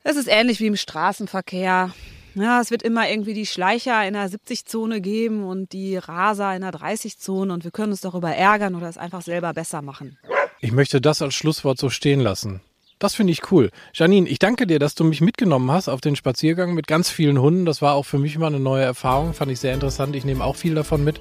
Es 0.06 0.18
ist 0.18 0.28
ähnlich 0.28 0.60
wie 0.60 0.68
im 0.68 0.76
Straßenverkehr. 0.76 1.92
Ja, 2.36 2.60
es 2.60 2.72
wird 2.72 2.84
immer 2.84 3.10
irgendwie 3.10 3.34
die 3.34 3.46
Schleicher 3.46 4.06
in 4.06 4.14
der 4.14 4.30
70-Zone 4.30 5.00
geben 5.00 5.44
und 5.46 5.72
die 5.72 5.96
Raser 5.96 6.54
in 6.56 6.62
der 6.62 6.72
30-Zone 6.72 7.54
und 7.54 7.64
wir 7.64 7.72
können 7.72 7.92
uns 7.92 8.02
darüber 8.02 8.32
ärgern 8.32 8.76
oder 8.76 8.90
es 8.90 8.98
einfach 8.98 9.22
selber 9.22 9.54
besser 9.54 9.82
machen. 9.82 10.18
Ich 10.60 10.72
möchte 10.72 11.00
das 11.00 11.22
als 11.22 11.36
Schlusswort 11.36 11.78
so 11.78 11.90
stehen 11.90 12.20
lassen. 12.20 12.60
Das 13.00 13.16
finde 13.16 13.32
ich 13.32 13.52
cool. 13.52 13.70
Janine, 13.94 14.28
ich 14.28 14.40
danke 14.40 14.68
dir, 14.68 14.80
dass 14.80 14.96
du 14.96 15.04
mich 15.04 15.22
mitgenommen 15.22 15.72
hast 15.72 15.90
auf 15.90 16.02
den 16.02 16.16
Spaziergang 16.16 16.74
mit 16.74 16.88
ganz 16.88 17.10
vielen 17.10 17.40
Hunden. 17.40 17.66
Das 17.66 17.82
war 17.82 17.94
auch 17.94 18.04
für 18.06 18.18
mich 18.18 18.36
immer 18.36 18.48
eine 18.48 18.60
neue 18.60 18.84
Erfahrung. 18.84 19.34
Fand 19.34 19.52
ich 19.52 19.60
sehr 19.60 19.74
interessant. 19.74 20.16
Ich 20.16 20.26
nehme 20.26 20.44
auch 20.44 20.56
viel 20.56 20.76
davon 20.76 21.04
mit 21.04 21.20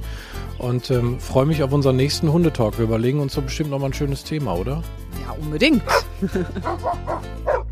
und 0.58 0.90
ähm, 0.90 1.20
freue 1.20 1.46
mich 1.46 1.62
auf 1.62 1.72
unseren 1.72 1.96
nächsten 1.96 2.32
Hundetalk. 2.32 2.78
Wir 2.78 2.84
überlegen 2.84 3.20
uns 3.20 3.34
so 3.34 3.42
bestimmt 3.42 3.70
nochmal 3.70 3.90
ein 3.90 3.94
schönes 3.94 4.24
Thema, 4.24 4.54
oder? 4.54 4.82
Ja, 5.24 5.32
unbedingt. 5.40 5.82